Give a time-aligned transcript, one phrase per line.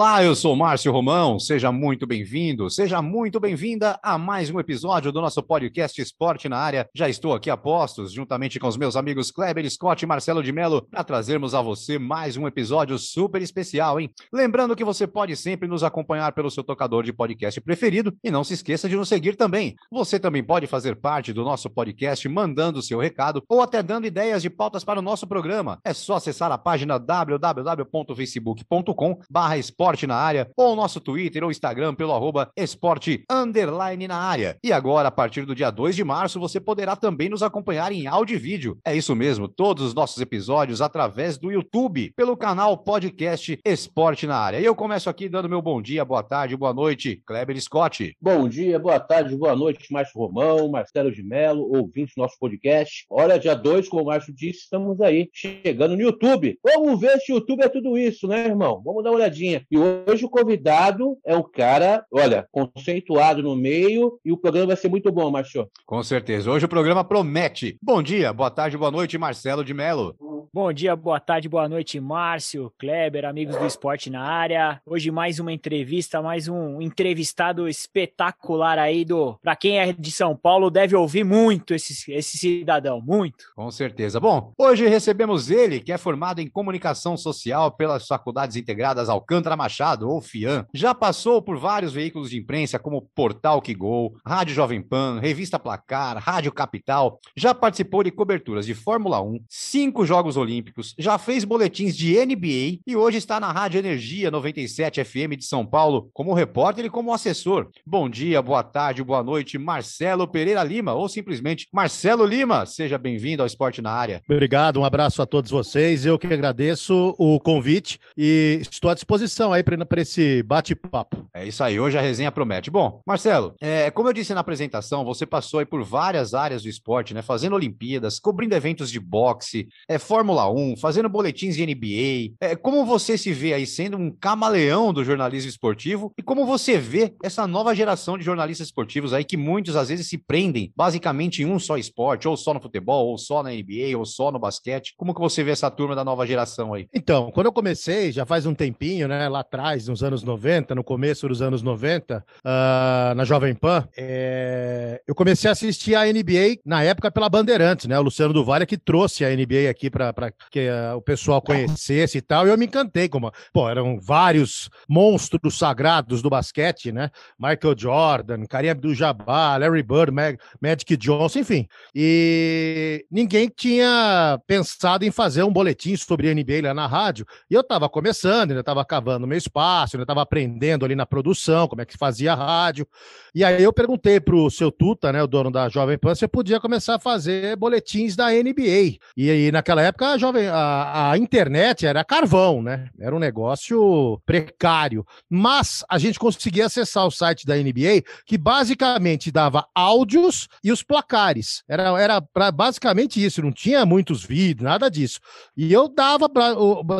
[0.00, 5.12] Olá, eu sou Márcio Romão, seja muito bem-vindo, seja muito bem-vinda a mais um episódio
[5.12, 6.88] do nosso podcast Esporte na Área.
[6.94, 10.52] Já estou aqui a postos, juntamente com os meus amigos Kleber Scott e Marcelo de
[10.52, 14.10] Mello, para trazermos a você mais um episódio super especial, hein?
[14.32, 18.42] Lembrando que você pode sempre nos acompanhar pelo seu tocador de podcast preferido e não
[18.42, 19.74] se esqueça de nos seguir também.
[19.92, 24.40] Você também pode fazer parte do nosso podcast mandando seu recado ou até dando ideias
[24.40, 25.78] de pautas para o nosso programa.
[25.84, 32.12] É só acessar a página www.facebook.com/esporte Esporte na Área, ou nosso Twitter ou Instagram pelo
[32.12, 34.56] arroba esporte underline na área.
[34.62, 38.06] E agora, a partir do dia 2 de março, você poderá também nos acompanhar em
[38.06, 38.78] áudio e vídeo.
[38.84, 44.36] É isso mesmo, todos os nossos episódios através do YouTube, pelo canal podcast Esporte na
[44.36, 44.60] Área.
[44.60, 48.16] E eu começo aqui dando meu bom dia, boa tarde, boa noite, Kleber Scott.
[48.20, 53.04] Bom dia, boa tarde, boa noite, Márcio Romão, Marcelo de Mello, ouvintes do nosso podcast.
[53.10, 56.58] Olha, dia 2, como o Márcio disse, estamos aí, chegando no YouTube.
[56.62, 58.80] Vamos ver se o YouTube é tudo isso, né, irmão?
[58.84, 59.64] Vamos dar uma olhadinha.
[59.70, 64.76] E hoje o convidado é um cara, olha, conceituado no meio e o programa vai
[64.76, 65.68] ser muito bom, Márcio.
[65.86, 66.50] Com certeza.
[66.50, 67.78] Hoje o programa promete.
[67.82, 70.14] Bom dia, boa tarde, boa noite, Marcelo de Mello.
[70.52, 74.80] Bom dia, boa tarde, boa noite, Márcio, Kleber, amigos do esporte na área.
[74.86, 79.38] Hoje mais uma entrevista, mais um entrevistado espetacular aí do.
[79.42, 83.44] Para quem é de São Paulo, deve ouvir muito esse, esse cidadão, muito.
[83.54, 84.18] Com certeza.
[84.18, 90.08] Bom, hoje recebemos ele, que é formado em comunicação social pelas Faculdades Integradas Alcântara Machado,
[90.08, 90.66] ou FIAM.
[90.72, 95.58] Já passou por vários veículos de imprensa, como Portal Que Gol, Rádio Jovem Pan, Revista
[95.58, 97.18] Placar, Rádio Capital.
[97.36, 102.80] Já participou de coberturas de Fórmula 1, cinco Jogos Olímpicos, já fez boletins de NBA
[102.86, 107.12] e hoje está na Rádio Energia 97 FM de São Paulo como repórter e como
[107.12, 107.68] assessor.
[107.86, 112.66] Bom dia, boa tarde, boa noite, Marcelo Pereira Lima, ou simplesmente Marcelo Lima.
[112.66, 114.22] Seja bem-vindo ao Esporte na Área.
[114.28, 116.06] Obrigado, um abraço a todos vocês.
[116.06, 121.28] Eu que agradeço o convite e estou à disposição aí para esse bate-papo.
[121.34, 122.70] É isso aí, hoje a resenha promete.
[122.70, 126.68] Bom, Marcelo, é, como eu disse na apresentação, você passou aí por várias áreas do
[126.68, 127.22] esporte, né?
[127.22, 132.34] Fazendo Olimpíadas, cobrindo eventos de boxe, é, Fórmula 1, fazendo boletins de NBA.
[132.42, 136.76] É, como você se vê aí sendo um camaleão do jornalismo esportivo e como você
[136.76, 141.42] vê essa nova geração de jornalistas esportivos aí que muitos às vezes se prendem basicamente
[141.42, 144.38] em um só esporte, ou só no futebol, ou só na NBA, ou só no
[144.38, 144.92] basquete.
[144.94, 146.86] Como que você vê essa turma da nova geração aí?
[146.92, 149.26] Então, quando eu comecei, já faz um tempinho, né?
[149.26, 153.88] Lá atrás, nos anos 90, no começo dos anos 90, uh, ah, na Jovem Pan,
[153.96, 155.00] é...
[155.08, 157.98] eu comecei a assistir a NBA na época pela Bandeirantes, né?
[157.98, 160.09] O Luciano do Vale que trouxe a NBA aqui para
[160.50, 164.68] que uh, o pessoal conhecesse e tal, e eu me encantei como, pô, eram vários
[164.88, 167.10] monstros sagrados do basquete, né?
[167.38, 171.68] Michael Jordan, Kareem Abdul-Jabbar, Larry Bird, Mag Magic Johnson, enfim.
[171.94, 177.54] E ninguém tinha pensado em fazer um boletim sobre a NBA lá na rádio, e
[177.54, 181.82] eu tava começando, ainda tava cavando meu espaço, eu estava aprendendo ali na produção, como
[181.82, 182.86] é que fazia rádio.
[183.34, 186.24] E aí eu perguntei para o seu Tuta, né, o dono da Jovem Pan, se
[186.24, 188.98] eu podia começar a fazer boletins da NBA.
[189.16, 192.88] E aí, naquela época, a, jovem, a, a internet era carvão, né?
[192.98, 195.04] Era um negócio precário.
[195.28, 200.82] Mas a gente conseguia acessar o site da NBA, que basicamente dava áudios e os
[200.82, 201.62] placares.
[201.68, 205.20] Era, era pra, basicamente isso, não tinha muitos vídeos, nada disso.
[205.56, 206.28] E eu dava,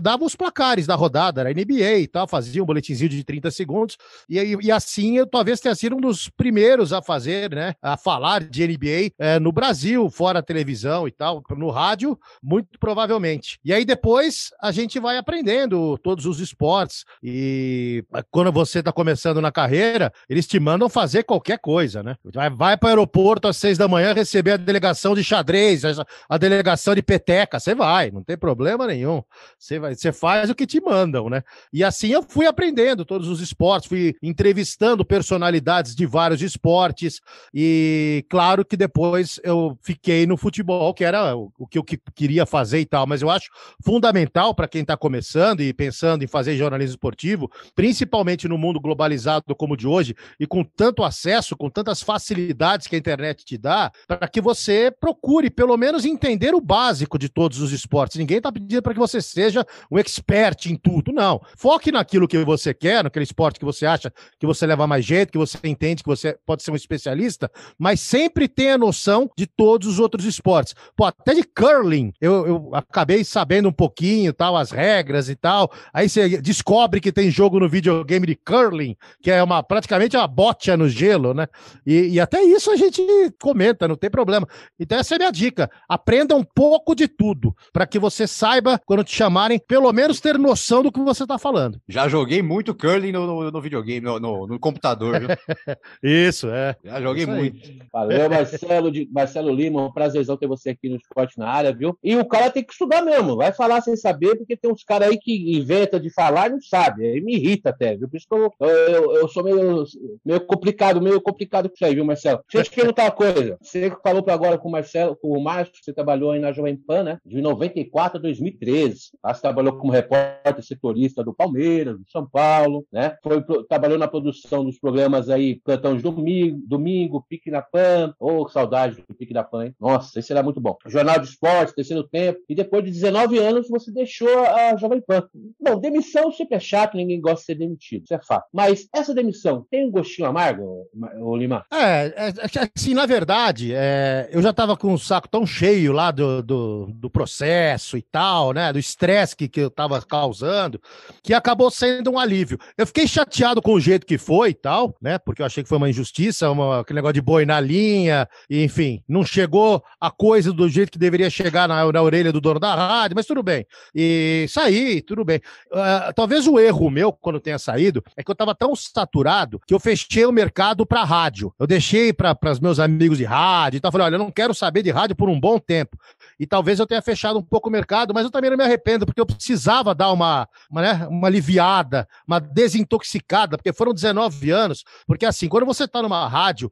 [0.03, 3.97] dava os placares da rodada, era NBA e tal, fazia um boletimzinho de 30 segundos.
[4.29, 7.75] E, e assim eu talvez tenha sido um dos primeiros a fazer, né?
[7.83, 12.79] A falar de NBA é, no Brasil, fora a televisão e tal, no rádio, muito
[12.91, 13.61] provavelmente.
[13.65, 17.05] E aí depois a gente vai aprendendo todos os esportes.
[17.23, 22.17] E quando você está começando na carreira, eles te mandam fazer qualquer coisa, né?
[22.25, 25.83] Vai, vai para o aeroporto às seis da manhã receber a delegação de xadrez,
[26.29, 27.61] a delegação de peteca.
[27.61, 29.23] Você vai, não tem problema nenhum.
[29.57, 31.45] Você, vai, você faz o que te mandam, né?
[31.73, 37.21] E assim eu fui aprendendo todos os esportes, fui entrevistando personalidades de vários esportes
[37.55, 42.80] e claro que depois eu fiquei no futebol, que era o, que eu queria fazer
[42.81, 43.51] e tal, mas eu acho
[43.85, 49.55] fundamental para quem está começando e pensando em fazer jornalismo esportivo, principalmente no mundo globalizado
[49.57, 53.57] como o de hoje e com tanto acesso, com tantas facilidades que a internet te
[53.57, 58.17] dá, para que você procure pelo menos entender o básico de todos os esportes.
[58.17, 61.41] Ninguém está pedindo para que você seja um expert em tudo, não.
[61.57, 65.33] Foque naquilo que você quer, naquele esporte que você acha que você leva mais jeito,
[65.33, 69.89] que você entende que você pode ser um especialista, mas sempre tenha noção de todos
[69.89, 70.75] os outros esportes.
[70.97, 75.71] Pô, até de curling, eu, eu acabei sabendo um pouquinho, tal, as regras e tal.
[75.93, 80.27] Aí você descobre que tem jogo no videogame de curling, que é uma praticamente uma
[80.27, 81.47] bocha no gelo, né?
[81.87, 83.03] E, e até isso a gente
[83.41, 84.47] comenta, não tem problema.
[84.79, 85.71] Então essa é a minha dica.
[85.89, 90.39] Aprenda um pouco de tudo, para que você saiba, quando te chamarem, pelo menos ter
[90.39, 91.81] noção do que você está falando.
[91.89, 95.29] Já joguei muito curling no, no, no videogame, no, no, no computador, viu?
[96.03, 96.77] isso, é.
[96.85, 97.71] Já joguei Isso muito.
[97.93, 101.99] Valeu, Marcelo, de, Marcelo Lima, um prazerzão ter você aqui no Esporte na área, viu?
[102.03, 105.09] E o cara tem que estudar mesmo, vai falar sem saber, porque tem uns caras
[105.09, 108.09] aí que inventa de falar e não sabe, aí me irrita até, viu?
[108.09, 109.85] Por isso que eu, eu, eu sou meio,
[110.25, 112.43] meio complicado, meio complicado com isso aí, viu, Marcelo?
[112.53, 115.43] Deixa eu te perguntar uma coisa, você falou para agora com o Marcelo, com o
[115.43, 117.19] Márcio, você trabalhou aí na Jovem Pan, né?
[117.25, 122.87] De 94 a 2013, lá você trabalhou como repórter setorista do Palmeiras, do São Paulo,
[122.93, 123.17] né?
[123.23, 128.49] Foi, trabalhou na produção dos programas aí, Plantão de Domingo, Domingo Pique na Pan, ô,
[128.49, 129.75] saudade do Pique da Pan, hein?
[129.81, 130.77] Nossa, esse era muito bom.
[130.87, 135.23] Jornal de Esporte, Terceiro Tempo, e depois de 19 anos você deixou a Jovem Pan.
[135.61, 138.47] Bom, demissão sempre é chato, ninguém gosta de ser demitido, isso é fato.
[138.53, 141.65] Mas essa demissão tem um gostinho amargo, Ma- ô Lima?
[141.73, 145.93] É, é, é, assim, na verdade, é, eu já tava com o saco tão cheio
[145.93, 148.73] lá do, do, do processo e tal, né?
[148.73, 150.81] Do estresse que, que eu tava causando,
[151.23, 152.59] que acabou sendo um alívio.
[152.77, 155.19] Eu fiquei chateado com o jeito que foi e tal, né?
[155.19, 158.63] Porque eu achei que foi uma injustiça, uma, aquele negócio de boi na linha, e,
[158.63, 162.61] enfim, não chegou a coisa do jeito que deveria chegar na, na orelha do dono
[162.61, 163.67] da rádio, mas tudo bem.
[163.95, 165.41] E saí, tudo bem.
[165.73, 169.75] Ah, talvez o erro meu, quando tenha saído, é que eu tava tão saturado que
[169.75, 171.55] eu fechei o mercado para rádio.
[171.59, 173.93] Eu deixei para os meus amigos de rádio e tal.
[173.93, 175.99] Falei, olha, eu não quero saber de rádio por um bom tempo.
[176.39, 179.05] E talvez eu tenha fechado um pouco o mercado, mas eu também não me arrependo,
[179.05, 184.85] porque eu precisava dar uma, uma, né, uma aliviada, uma desintoxicada, porque foram 19 anos.
[185.07, 186.71] Porque assim, quando você tá numa rádio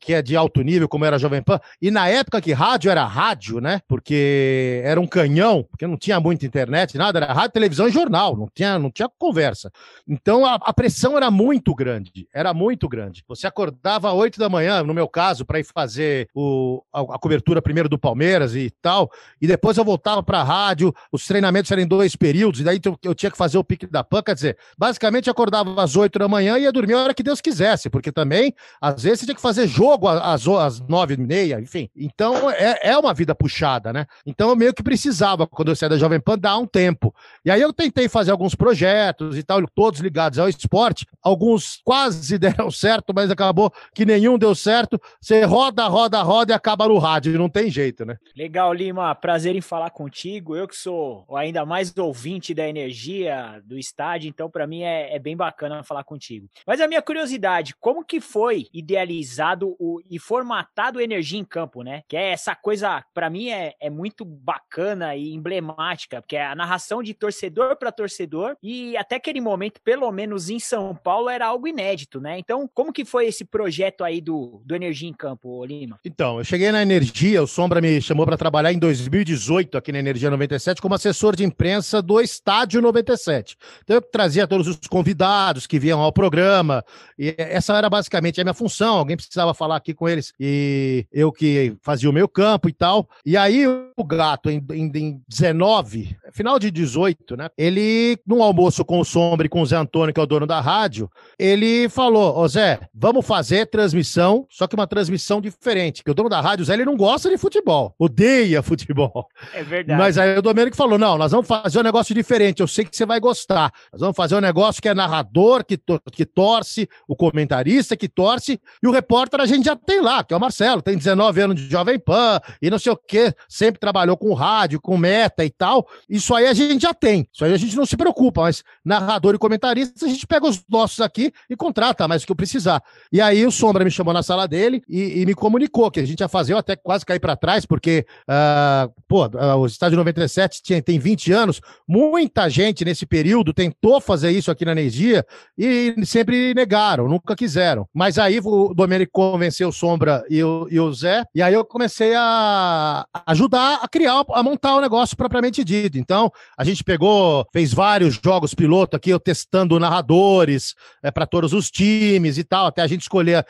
[0.00, 2.90] que é de alto nível, como era a Jovem Pan, e na época que rádio
[2.90, 3.80] era rádio, né?
[3.88, 8.36] Porque era um canhão, porque não tinha muita internet, nada, era rádio, televisão e jornal,
[8.36, 9.70] não tinha, não tinha conversa.
[10.06, 13.24] Então a, a pressão era muito grande, era muito grande.
[13.28, 17.18] Você acordava às 8 da manhã, no meu caso, para ir fazer o, a, a
[17.18, 19.10] cobertura primeiro do Palmeiras e tal,
[19.40, 22.80] e depois eu voltava para a rádio, os treinamentos eram em dois períodos, e daí
[22.84, 26.18] eu, eu tinha que fazer o pique da PAN, quer dizer, basicamente acordava às 8
[26.18, 29.26] da manhã e ia dormir a hora que Deus quisesse, porque também, às vezes, você
[29.26, 31.88] tinha que fazer jogo às, às 9 e meia, enfim.
[31.96, 34.06] Então é, é uma vida puxada, né?
[34.26, 37.14] Então eu meio que precisava, quando eu saí da Jovem Pan, dar um tempo.
[37.44, 41.04] E aí eu tentei fazer alguns projetos e tal, todos ligados ao esporte.
[41.22, 44.98] Alguns quase deram certo, mas acabou que nenhum deu certo.
[45.20, 47.38] Você roda, roda, roda e acaba no rádio.
[47.38, 48.16] Não tem jeito, né?
[48.34, 49.14] Legal, Lima.
[49.14, 50.56] Prazer em falar contigo.
[50.56, 55.18] Eu que sou ainda mais ouvinte da energia do estádio, então para mim é, é
[55.18, 56.48] bem bacana falar contigo.
[56.66, 62.04] Mas a minha curiosidade, como que foi idealizado o, e formatado Energia em Campo, né?
[62.08, 64.77] Que é essa coisa, para mim é, é muito bacana
[65.16, 70.10] e emblemática, porque é a narração de torcedor para torcedor e até aquele momento, pelo
[70.12, 72.38] menos em São Paulo, era algo inédito, né?
[72.38, 75.98] Então, como que foi esse projeto aí do, do Energia em Campo, Lima?
[76.04, 79.98] Então, eu cheguei na Energia, o Sombra me chamou para trabalhar em 2018 aqui na
[79.98, 83.56] Energia 97 como assessor de imprensa do Estádio 97.
[83.82, 86.84] Então eu trazia todos os convidados que vinham ao programa,
[87.18, 91.32] e essa era basicamente a minha função, alguém precisava falar aqui com eles, e eu
[91.32, 93.08] que fazia o meu campo e tal.
[93.24, 98.84] E aí o Gato, em, em, em 19, final de 18, né, ele, num almoço
[98.84, 101.88] com o Sombra e com o Zé Antônio, que é o dono da rádio, ele
[101.88, 106.40] falou, ô Zé, vamos fazer transmissão, só que uma transmissão diferente, porque o dono da
[106.40, 109.28] rádio, Zé, ele não gosta de futebol, odeia futebol.
[109.54, 109.98] É verdade.
[109.98, 112.96] Mas aí o Domênico falou, não, nós vamos fazer um negócio diferente, eu sei que
[112.96, 113.72] você vai gostar.
[113.92, 118.08] Nós vamos fazer um negócio que é narrador, que, to que torce, o comentarista que
[118.08, 121.40] torce, e o repórter a gente já tem lá, que é o Marcelo, tem 19
[121.40, 125.44] anos de Jovem Pan, e não sei o quê, sempre trabalhou com rádio, com meta
[125.44, 125.86] e tal.
[126.08, 129.34] Isso aí a gente já tem, isso aí a gente não se preocupa, mas narrador
[129.34, 132.82] e comentarista, a gente pega os nossos aqui e contrata mais o que eu precisar.
[133.12, 136.06] E aí o Sombra me chamou na sala dele e, e me comunicou que a
[136.06, 139.96] gente ia fazer, eu até quase caí para trás, porque, uh, pô, uh, o Estádio
[139.98, 145.24] 97 tinha, tem 20 anos, muita gente nesse período tentou fazer isso aqui na Energia
[145.56, 147.86] e sempre negaram, nunca quiseram.
[147.92, 151.64] Mas aí o Domênico convenceu o Sombra e o, e o Zé, e aí eu
[151.64, 155.98] comecei a ajudar a criar a, montar o negócio propriamente dito.
[155.98, 161.52] Então, a gente pegou, fez vários jogos piloto aqui, eu testando narradores é, para todos
[161.52, 163.44] os times e tal, até a gente escolher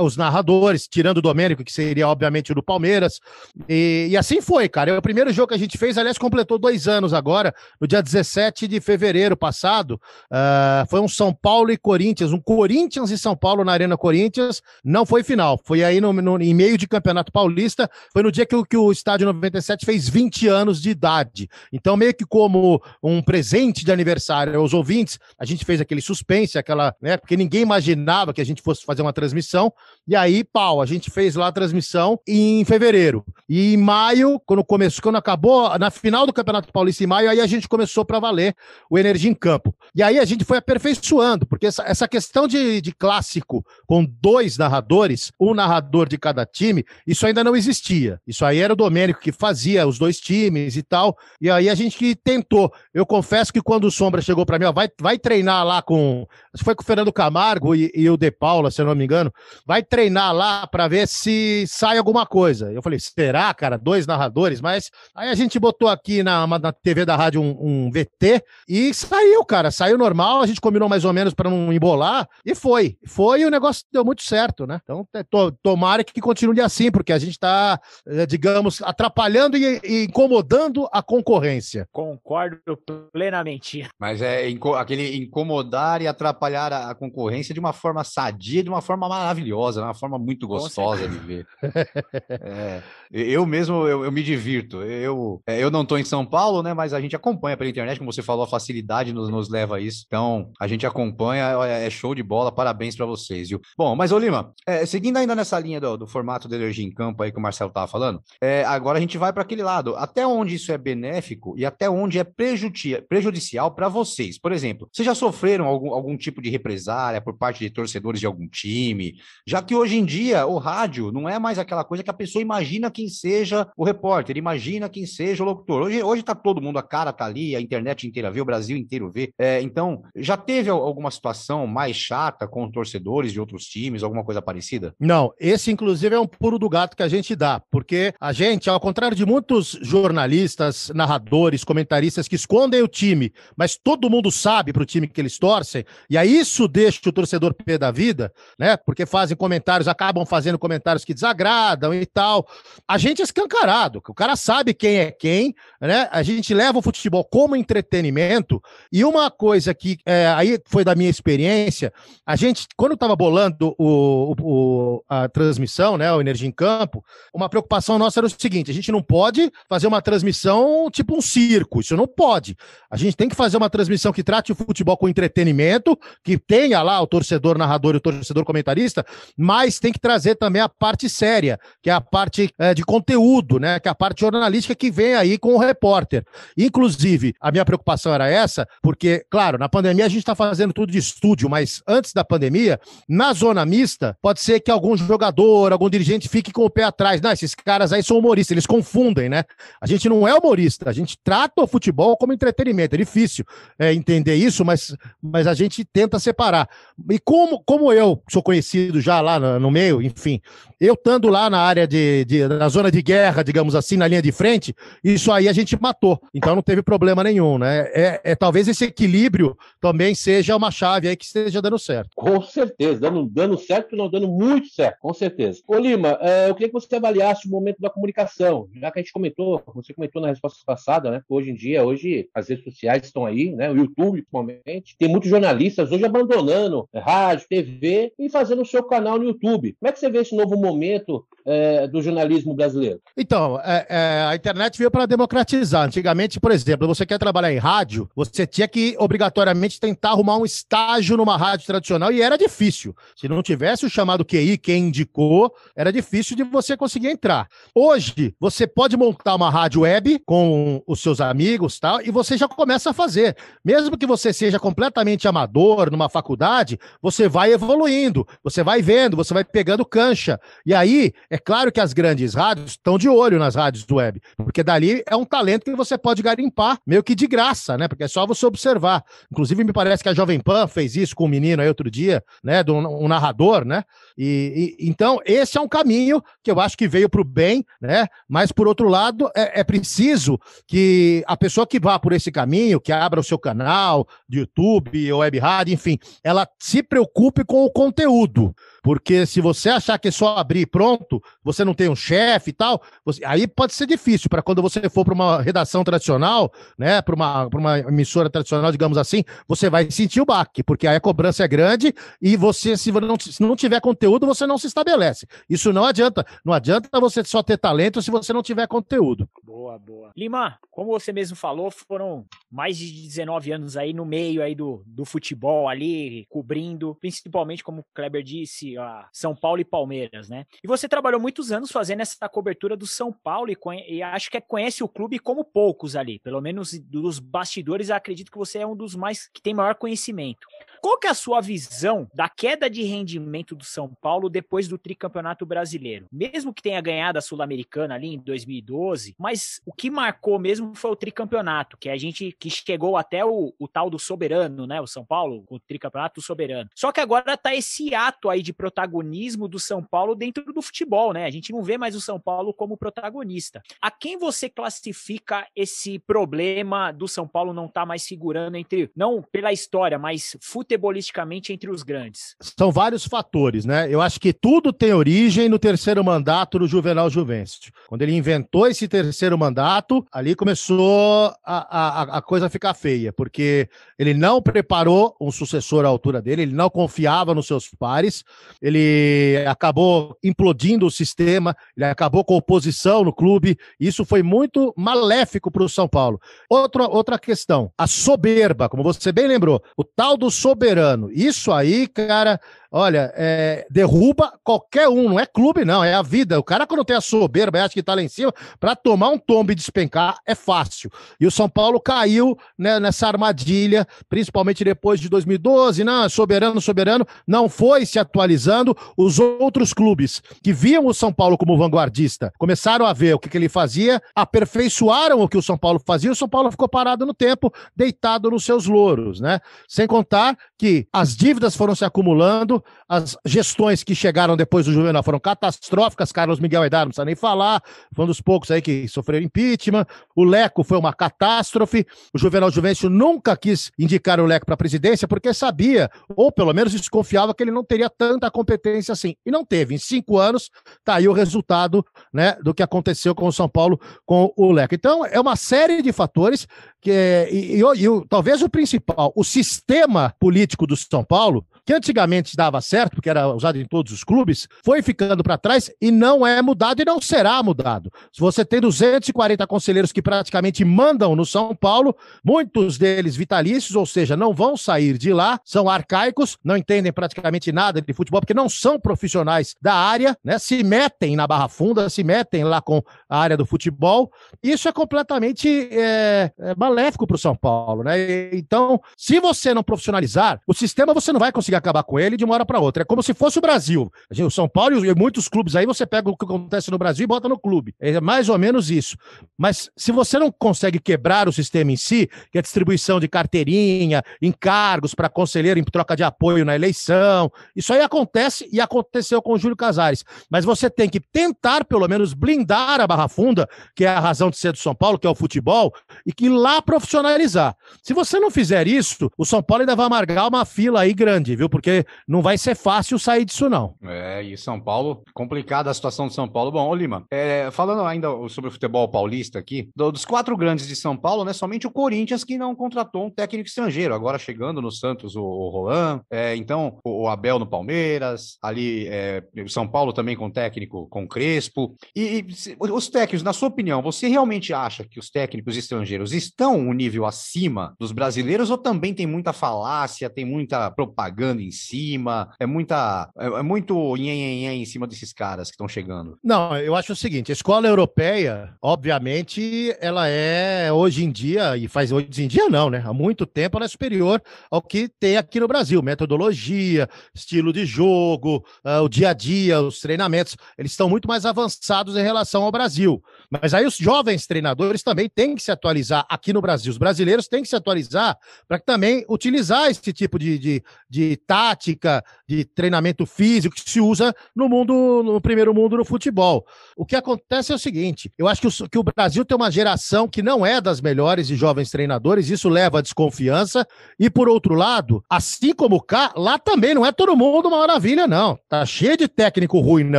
[0.00, 3.20] os narradores, tirando o Domênico, que seria, obviamente, o do Palmeiras.
[3.68, 4.90] E, e assim foi, cara.
[4.90, 8.02] É o primeiro jogo que a gente fez, aliás, completou dois anos agora, no dia
[8.02, 10.00] 17 de fevereiro passado.
[10.30, 14.62] Uh, foi um São Paulo e Corinthians, um Corinthians e São Paulo na Arena Corinthians.
[14.84, 17.90] Não foi final, foi aí no, no em meio de Campeonato Paulista.
[18.12, 21.48] Foi no dia que, que o Estádio 97 fez 20 anos de idade.
[21.72, 26.58] Então, meio que como um presente de aniversário aos ouvintes, a gente fez aquele suspense,
[26.58, 27.16] aquela, né?
[27.16, 29.72] Porque ninguém imaginava que a gente fosse fazer uma transmissão.
[30.06, 33.24] E aí, pau, a gente fez lá a transmissão em fevereiro.
[33.48, 37.40] E em maio, quando começou, quando acabou, na final do Campeonato Paulista em maio, aí
[37.40, 38.54] a gente começou para valer
[38.90, 39.74] o Energia em Campo.
[39.94, 44.58] E aí a gente foi aperfeiçoando, porque essa, essa questão de, de clássico com dois
[44.58, 48.20] narradores, um narrador de cada time, isso ainda não existia.
[48.26, 51.16] Isso aí era o Domênico que fazia os dois times e tal.
[51.40, 52.72] E aí a gente que tentou.
[52.92, 56.26] Eu confesso que quando o Sombra chegou para mim, ó, vai, vai treinar lá com.
[56.62, 59.32] Foi com o Fernando Camargo e, e o De Paula, se eu não me engano.
[59.66, 62.72] Vai treinar lá para ver se sai alguma coisa.
[62.72, 63.76] Eu falei, será, cara?
[63.76, 64.60] Dois narradores?
[64.60, 68.94] Mas aí a gente botou aqui na, na TV da rádio um, um VT e
[68.94, 69.70] saiu, cara.
[69.70, 72.96] Saiu normal, a gente combinou mais ou menos para não embolar e foi.
[73.06, 74.80] Foi e o negócio deu muito certo, né?
[74.82, 79.80] Então, é, to, tomara que continue assim, porque a gente tá, é, digamos, atrapalhando e,
[79.82, 81.88] e incomodando a concorrência.
[81.90, 82.78] Concordo
[83.12, 83.88] plenamente.
[83.98, 88.68] Mas é inco aquele incomodar e atrapalhar a, a, concorrência de uma forma sadia, de
[88.68, 91.46] uma forma maravilhosa, de uma forma muito gostosa de ver.
[92.30, 92.80] é,
[93.10, 94.82] eu mesmo, eu, eu, me divirto.
[94.82, 96.72] Eu, é, eu não estou em São Paulo, né?
[96.72, 99.80] Mas a gente acompanha pela internet, como você falou, a facilidade nos, nos leva a
[99.80, 100.04] isso.
[100.06, 103.60] Então, a gente acompanha, é show de bola, parabéns para vocês, viu?
[103.76, 106.92] Bom, mas ô Lima, é, seguindo ainda nessa linha do, do, formato de energia em
[106.92, 109.96] campo aí que o Marcelo tava falando, é, agora a gente vai para aquele lado.
[110.04, 114.38] Até onde isso é benéfico e até onde é prejudicial para vocês?
[114.38, 118.26] Por exemplo, vocês já sofreram algum, algum tipo de represália por parte de torcedores de
[118.26, 119.14] algum time?
[119.46, 122.42] Já que hoje em dia o rádio não é mais aquela coisa que a pessoa
[122.42, 125.84] imagina quem seja o repórter, imagina quem seja o locutor.
[125.84, 128.76] Hoje, hoje tá todo mundo, a cara tá ali, a internet inteira vê, o Brasil
[128.76, 129.32] inteiro vê.
[129.38, 134.42] É, então, já teve alguma situação mais chata com torcedores de outros times, alguma coisa
[134.42, 134.94] parecida?
[135.00, 138.68] Não, esse inclusive é um puro do gato que a gente dá, porque a gente,
[138.68, 144.72] ao contrário de muitos jornalistas, narradores, comentaristas que escondem o time, mas todo mundo sabe
[144.72, 148.76] pro time que eles torcem, e aí isso deixa o torcedor pé da vida, né?
[148.76, 152.44] Porque fazem comentários, acabam fazendo comentários que desagradam e tal.
[152.88, 156.08] A gente é escancarado, o cara sabe quem é quem, né?
[156.10, 158.60] A gente leva o futebol como entretenimento,
[158.92, 161.92] e uma coisa que é, aí foi da minha experiência,
[162.26, 167.48] a gente, quando estava bolando o, o, a transmissão, né, o Energia em Campo, uma
[167.48, 171.80] preocupação nossa era o seguinte: a gente não pode fazer uma transmissão tipo um circo,
[171.80, 172.56] isso não pode.
[172.90, 176.82] A gente tem que fazer uma transmissão que trate o futebol com entretenimento, que tenha
[176.82, 179.04] lá o torcedor narrador e o torcedor comentarista,
[179.36, 183.58] mas tem que trazer também a parte séria, que é a parte é, de conteúdo,
[183.58, 186.24] né, que é a parte jornalística que vem aí com o repórter.
[186.56, 190.92] Inclusive, a minha preocupação era essa, porque, claro, na pandemia a gente está fazendo tudo
[190.92, 195.88] de estúdio, mas antes da pandemia, na zona mista, pode ser que algum jogador, algum
[195.90, 197.20] dirigente fique com o pé atrás.
[197.20, 199.44] Não, esses caras aí são humoristas, eles confundem, né?
[199.80, 202.94] A gente não é humorista, a gente trata o futebol como entretenimento.
[202.94, 203.44] É difícil
[203.78, 206.68] é, entender isso, mas, mas a gente tenta separar.
[207.10, 210.40] E como, como eu sou conhecido já lá no, no meio, enfim,
[210.80, 214.22] eu estando lá na área de, de, na zona de guerra, digamos assim, na linha
[214.22, 216.20] de frente, isso aí a gente matou.
[216.32, 217.88] Então não teve problema nenhum, né?
[217.94, 222.10] É, é talvez esse equilíbrio também seja uma chave aí que esteja dando certo.
[222.14, 225.60] Com certeza, dando, dando certo, não dando muito certo, com certeza.
[225.66, 229.02] Ô Lima, é, eu queria que você avaliasse o momento da comunicação, já que a
[229.02, 231.22] gente comentou, você comentou na resposta passada, né?
[231.28, 233.70] Hoje em dia, hoje as redes sociais estão aí, né?
[233.70, 239.18] O YouTube, principalmente, tem muitos jornalistas hoje abandonando rádio, TV e fazendo o seu canal
[239.18, 239.76] no YouTube.
[239.78, 243.00] Como é que você vê esse novo momento é, do jornalismo brasileiro?
[243.16, 245.86] Então, é, é, a internet veio para democratizar.
[245.86, 250.44] Antigamente, por exemplo, você quer trabalhar em rádio, você tinha que obrigatoriamente tentar arrumar um
[250.44, 252.94] estágio numa rádio tradicional e era difícil.
[253.16, 257.48] Se não tivesse o chamado QI, quem indicou, era difícil de você conseguir entrar.
[257.74, 262.48] Hoje, você pode montar uma rádio web com os seus amigos tal, e você já
[262.48, 263.36] começa a fazer.
[263.64, 269.32] Mesmo que você seja completamente amador numa faculdade, você vai evoluindo, você vai vendo, você
[269.34, 270.38] vai pegando cancha.
[270.64, 274.62] E aí É claro que as grandes rádios estão de olho nas rádios web, porque
[274.62, 277.88] dali é um talento que você pode garimpar meio que de graça, né?
[277.88, 279.04] Porque é só você observar.
[279.30, 282.22] Inclusive, me parece que a Jovem Pan fez isso com um menino aí outro dia,
[282.42, 282.62] né?
[282.62, 283.84] Do, um narrador, né?
[284.16, 287.64] E, e, então, esse é um caminho que eu acho que veio para o bem,
[287.80, 288.06] né?
[288.28, 292.80] Mas, por outro lado, é, é, preciso que a pessoa que vá por esse caminho,
[292.80, 297.64] que abra o seu canal de YouTube ou web rádio, enfim, ela se preocupe com
[297.64, 298.54] o conteúdo.
[298.84, 302.52] Porque se você achar que é só abrir pronto, você não tem um chefe e
[302.52, 307.00] tal, você, aí pode ser difícil para quando você for para uma redação tradicional, né,
[307.00, 311.00] para uma, uma emissora tradicional, digamos assim, você vai sentir o baque, porque aí a
[311.00, 315.26] cobrança é grande e você, se não, se não tiver conteúdo, você não se estabelece.
[315.48, 316.26] Isso não adianta.
[316.44, 319.26] Não adianta você só ter talento se você não tiver conteúdo.
[319.42, 320.10] Boa, boa.
[320.14, 324.82] Lima, como você mesmo falou, foram mais de 19 anos aí no meio aí do,
[324.86, 328.73] do futebol ali, cobrindo, principalmente, como o Kleber disse,
[329.12, 330.46] São Paulo e Palmeiras, né?
[330.62, 333.56] E você trabalhou muitos anos fazendo essa cobertura do São Paulo e,
[333.88, 338.38] e acho que conhece o clube como poucos ali, pelo menos dos bastidores, acredito que
[338.38, 340.46] você é um dos mais que tem maior conhecimento.
[340.84, 344.76] Qual que é a sua visão da queda de rendimento do São Paulo depois do
[344.76, 346.04] tricampeonato brasileiro?
[346.12, 350.90] Mesmo que tenha ganhado a Sul-Americana ali em 2012, mas o que marcou mesmo foi
[350.90, 354.78] o tricampeonato, que a gente que chegou até o, o tal do soberano, né?
[354.78, 356.68] O São Paulo, o tricampeonato soberano.
[356.74, 361.14] Só que agora tá esse ato aí de protagonismo do São Paulo dentro do futebol,
[361.14, 361.24] né?
[361.24, 363.62] A gente não vê mais o São Paulo como protagonista.
[363.80, 369.22] A quem você classifica esse problema do São Paulo não tá mais figurando entre, não
[369.22, 372.36] pela história, mas futebol futebolisticamente entre os grandes?
[372.40, 373.86] São vários fatores, né?
[373.90, 377.72] Eu acho que tudo tem origem no terceiro mandato do Juvenal Juvencio.
[377.88, 383.68] Quando ele inventou esse terceiro mandato, ali começou a, a, a coisa ficar feia, porque
[383.98, 388.24] ele não preparou um sucessor à altura dele, ele não confiava nos seus pares,
[388.60, 395.50] ele acabou implodindo o sistema, ele acabou com oposição no clube, isso foi muito maléfico
[395.50, 396.20] para o São Paulo.
[396.48, 401.10] Outra, outra questão, a soberba, como você bem lembrou, o tal do soberba soberano.
[401.12, 402.40] Isso aí, cara,
[402.72, 406.40] olha, é, derruba qualquer um, não é clube, não, é a vida.
[406.40, 409.10] O cara, quando tem a soberba e acha que tá lá em cima, para tomar
[409.10, 410.90] um tombo e despencar é fácil.
[411.20, 417.06] E o São Paulo caiu né, nessa armadilha, principalmente depois de 2012, não, soberano, soberano,
[417.26, 418.76] não foi se atualizando.
[418.96, 423.28] Os outros clubes que viam o São Paulo como vanguardista começaram a ver o que,
[423.28, 427.06] que ele fazia, aperfeiçoaram o que o São Paulo fazia, o São Paulo ficou parado
[427.06, 429.38] no tempo, deitado nos seus louros, né?
[429.68, 435.02] Sem contar que as dívidas foram se acumulando, as gestões que chegaram depois do Juvenal
[435.02, 436.12] foram catastróficas.
[436.12, 437.62] Carlos Miguel Aidar, não precisa nem falar,
[437.92, 439.84] foi um dos poucos aí que sofreram impeachment.
[440.14, 441.84] O Leco foi uma catástrofe.
[442.12, 446.52] O Juvenal Juvencio nunca quis indicar o Leco para a presidência porque sabia, ou pelo
[446.52, 449.16] menos desconfiava, que ele não teria tanta competência assim.
[449.26, 449.74] E não teve.
[449.74, 450.50] Em cinco anos,
[450.84, 454.74] tá aí o resultado né, do que aconteceu com o São Paulo com o Leco.
[454.74, 456.46] Então, é uma série de fatores
[456.80, 462.36] que, e, e, e talvez o principal, o sistema político do São Paulo que antigamente
[462.36, 466.26] dava certo, porque era usado em todos os clubes, foi ficando para trás e não
[466.26, 467.90] é mudado e não será mudado.
[468.12, 473.86] Se você tem 240 conselheiros que praticamente mandam no São Paulo, muitos deles vitalícios, ou
[473.86, 478.34] seja, não vão sair de lá, são arcaicos, não entendem praticamente nada de futebol, porque
[478.34, 480.38] não são profissionais da área, né?
[480.38, 484.12] Se metem na Barra Funda, se metem lá com a área do futebol.
[484.42, 488.34] Isso é completamente é, é maléfico para o São Paulo, né?
[488.34, 492.16] Então, se você não profissionalizar, o sistema você não vai conseguir conseguir acabar com ele
[492.16, 492.82] de uma hora para outra.
[492.82, 493.90] É como se fosse o Brasil.
[494.10, 497.06] O São Paulo e muitos clubes aí, você pega o que acontece no Brasil e
[497.06, 497.74] bota no clube.
[497.80, 498.96] É mais ou menos isso.
[499.38, 503.08] Mas se você não consegue quebrar o sistema em si, que é a distribuição de
[503.08, 509.22] carteirinha, encargos para conselheiro em troca de apoio na eleição, isso aí acontece e aconteceu
[509.22, 510.04] com o Júlio Casares.
[510.30, 514.30] Mas você tem que tentar, pelo menos, blindar a Barra Funda, que é a razão
[514.30, 515.72] de ser do São Paulo, que é o futebol,
[516.06, 517.56] e que lá profissionalizar.
[517.82, 521.36] Se você não fizer isso, o São Paulo ainda vai amargar uma fila aí grande,
[521.36, 521.43] viu?
[521.44, 521.48] Viu?
[521.48, 523.74] Porque não vai ser fácil sair disso, não.
[523.82, 526.50] É, e São Paulo, complicada a situação de São Paulo.
[526.50, 530.76] Bom, ô Lima, é, falando ainda sobre o futebol paulista aqui, dos quatro grandes de
[530.76, 533.94] São Paulo, né, somente o Corinthians que não contratou um técnico estrangeiro.
[533.94, 538.86] Agora chegando no Santos o, o Roland, é, então o, o, Abel no Palmeiras, ali
[538.88, 541.76] é, São Paulo também com técnico com Crespo.
[541.94, 546.56] E, e os técnicos, na sua opinião, você realmente acha que os técnicos estrangeiros estão
[546.56, 551.33] um nível acima dos brasileiros ou também tem muita falácia, tem muita propaganda?
[551.34, 555.68] Jogando em cima, é muita, é, é muito nhen, em cima desses caras que estão
[555.68, 556.18] chegando.
[556.22, 561.66] Não, eu acho o seguinte, a escola europeia, obviamente, ela é hoje em dia, e
[561.68, 562.82] faz hoje em dia não, né?
[562.84, 567.66] Há muito tempo ela é superior ao que tem aqui no Brasil, metodologia, estilo de
[567.66, 572.42] jogo, uh, o dia a dia, os treinamentos, eles estão muito mais avançados em relação
[572.42, 573.02] ao Brasil.
[573.30, 576.70] Mas aí os jovens treinadores também têm que se atualizar aqui no Brasil.
[576.70, 578.16] Os brasileiros têm que se atualizar
[578.46, 584.14] para também utilizar esse tipo de, de, de, tática, de treinamento físico que se usa
[584.34, 586.46] no mundo, no primeiro mundo no futebol.
[586.76, 589.50] O que acontece é o seguinte: eu acho que o, que o Brasil tem uma
[589.50, 593.66] geração que não é das melhores de jovens treinadores, isso leva a desconfiança.
[593.98, 598.06] E por outro lado, assim como cá, lá também não é todo mundo uma maravilha,
[598.06, 598.38] não.
[598.48, 599.98] Tá cheio de técnico ruim na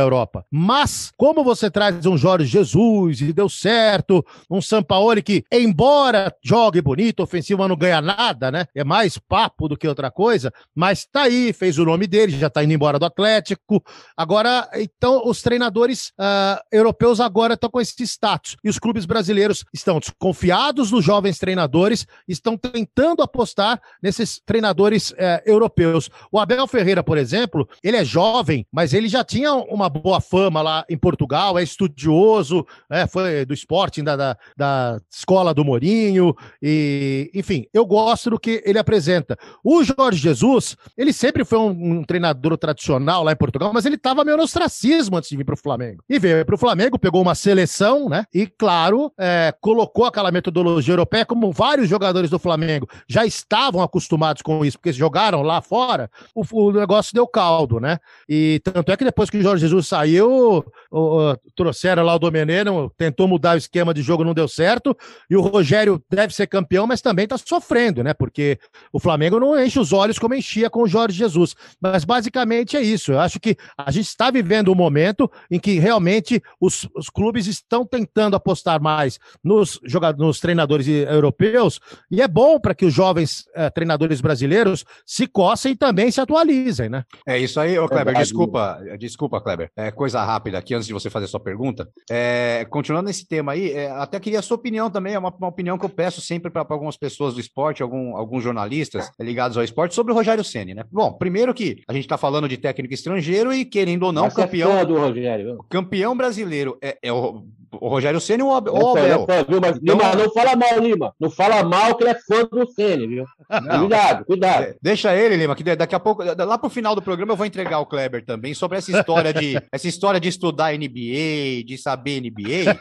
[0.00, 0.44] Europa.
[0.50, 6.80] Mas, como você traz um Jorge Jesus e deu certo, um Sampaoli que, embora jogue
[6.80, 8.66] bonito, ofensivo, não ganha nada, né?
[8.74, 12.50] É mais papo do que outra coisa, mas tá aí, fez o nome dele, já
[12.50, 13.82] tá indo embora do Atlético.
[14.14, 18.54] Agora, então, os treinadores uh, europeus agora estão com esse status.
[18.62, 25.40] E os clubes brasileiros estão desconfiados dos jovens treinadores, estão tentando apostar nesses treinadores uh,
[25.46, 26.10] europeus.
[26.30, 30.60] O Abel Ferreira, por exemplo, ele é jovem, mas ele já tinha uma boa fama
[30.60, 36.34] lá em Portugal, é estudioso, é, foi do esporte, da, da, da escola do Mourinho,
[36.60, 39.34] e enfim, eu gosto do que ele apresenta.
[39.64, 43.96] O Jorge Jesus, ele sempre foi um, um treinador tradicional lá em Portugal, mas ele
[43.96, 46.02] estava meio no ostracismo antes de vir para o Flamengo.
[46.08, 48.24] E veio para o Flamengo, pegou uma seleção, né?
[48.32, 54.42] E, claro, é, colocou aquela metodologia europeia, como vários jogadores do Flamengo já estavam acostumados
[54.42, 57.98] com isso, porque jogaram lá fora, o, o negócio deu caldo, né?
[58.28, 62.18] E tanto é que depois que o Jorge Jesus saiu, o, o, trouxeram lá o
[62.18, 64.96] Domeneno, tentou mudar o esquema de jogo, não deu certo,
[65.28, 68.14] e o Rogério deve ser campeão, mas também está sofrendo, né?
[68.14, 68.58] Porque
[68.92, 71.54] o Flamengo não enche os olhos como enchia com o Jorge Jesus.
[71.80, 73.12] Mas basicamente é isso.
[73.12, 77.46] Eu acho que a gente está vivendo um momento em que realmente os, os clubes
[77.46, 81.80] estão tentando apostar mais nos jogadores, nos treinadores europeus,
[82.10, 86.20] e é bom para que os jovens eh, treinadores brasileiros se coçem e também se
[86.20, 87.04] atualizem, né?
[87.26, 88.16] É isso aí, ô Kleber.
[88.16, 89.70] Desculpa, desculpa, Kleber.
[89.76, 91.88] É coisa rápida aqui antes de você fazer sua pergunta.
[92.10, 95.48] É, continuando nesse tema aí, é, até queria a sua opinião também, é uma, uma
[95.48, 99.64] opinião que eu peço sempre para algumas pessoas do esporte, algum, alguns jornalistas ligados ao
[99.64, 100.84] esporte, sobre o Rogério Ceni, né?
[100.92, 104.34] Bom, primeiro que a gente está falando de técnico estrangeiro e, querendo ou não, Mas
[104.34, 104.76] campeão.
[104.76, 105.64] É do Rogério.
[105.70, 108.76] Campeão brasileiro é, é o, o, Rogério Ceni ou o Abel?
[108.98, 109.46] É então...
[109.80, 111.14] Lima, não fala mal, Lima.
[111.18, 113.24] Não fala mal que ele é fã do Ceni, viu?
[113.48, 113.80] Não.
[113.80, 114.62] Cuidado, cuidado.
[114.64, 117.46] É, deixa ele, Lima, que daqui a pouco, lá pro final do programa, eu vou
[117.46, 122.20] entregar o Kleber também sobre essa história de essa história de estudar NBA, de saber
[122.20, 122.78] NBA.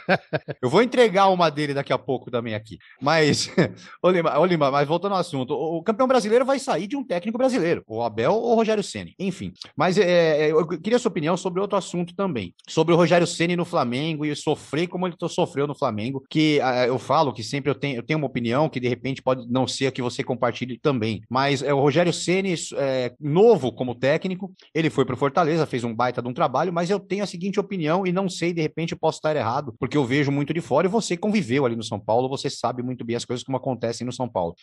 [0.62, 2.78] Eu vou entregar uma dele daqui a pouco também aqui.
[3.02, 3.50] Mas,
[4.04, 7.04] ô Lima, ô Lima, mas voltando ao assunto, o, campeão brasileiro vai sair de um
[7.04, 9.14] técnico brasileiro, o Abel ou o Rogério Ceni.
[9.20, 13.28] Enfim, mas é, é, eu queria sua opinião sobre outro assunto também, sobre o Rogério
[13.28, 17.70] Ceni no Flamengo e sofrer como ele sofreu no Flamengo, que eu falo que sempre
[17.70, 20.24] eu tenho, eu tenho uma opinião que de repente pode não ser a que você
[20.24, 25.66] compartilhe também, mas é o Rogério Ceni é, novo como técnico, ele foi para Fortaleza,
[25.66, 28.54] fez um baita de um trabalho, mas eu tenho a seguinte opinião e não sei,
[28.54, 31.66] de repente eu posso estar errado, porque eu vejo muito de fora e você conviveu
[31.66, 34.56] ali no São Paulo, você sabe muito bem as coisas como acontecem no São Paulo.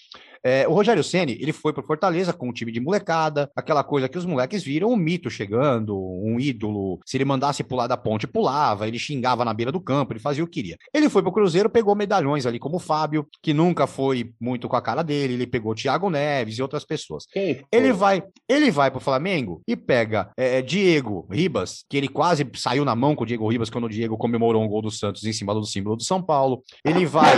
[0.45, 3.12] É, o Rogério Ceni ele foi para Fortaleza com um time de molecada,
[3.55, 6.99] aquela coisa que os moleques viram um mito chegando, um ídolo.
[7.05, 10.43] Se ele mandasse pular da ponte, pulava, ele xingava na beira do campo, ele fazia
[10.43, 10.79] o que queria.
[10.95, 14.77] Ele foi pro Cruzeiro, pegou medalhões ali como o Fábio, que nunca foi muito com
[14.77, 17.27] a cara dele, ele pegou Thiago Neves e outras pessoas.
[17.71, 22.85] Ele vai, ele vai pro Flamengo e pega é, Diego Ribas, que ele quase saiu
[22.85, 25.33] na mão com o Diego Ribas quando o Diego comemorou um gol do Santos em
[25.33, 26.63] cima do símbolo do São Paulo.
[26.85, 27.33] Ele vai.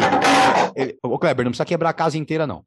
[0.76, 2.62] Ele, o Kleber, não precisa quebrar a casa inteira, não.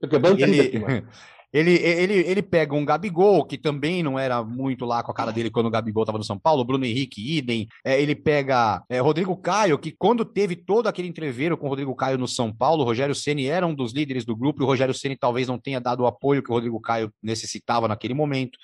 [0.92, 1.06] Ele,
[1.58, 5.32] ele, ele, ele pega um Gabigol, que também não era muito lá com a cara
[5.32, 7.68] dele quando o Gabigol estava no São Paulo, Bruno Henrique, idem.
[7.84, 11.96] É, ele pega é, Rodrigo Caio, que quando teve todo aquele entreveiro com o Rodrigo
[11.96, 14.68] Caio no São Paulo, o Rogério Ceni era um dos líderes do grupo e o
[14.68, 18.58] Rogério Ceni talvez não tenha dado o apoio que o Rodrigo Caio necessitava naquele momento.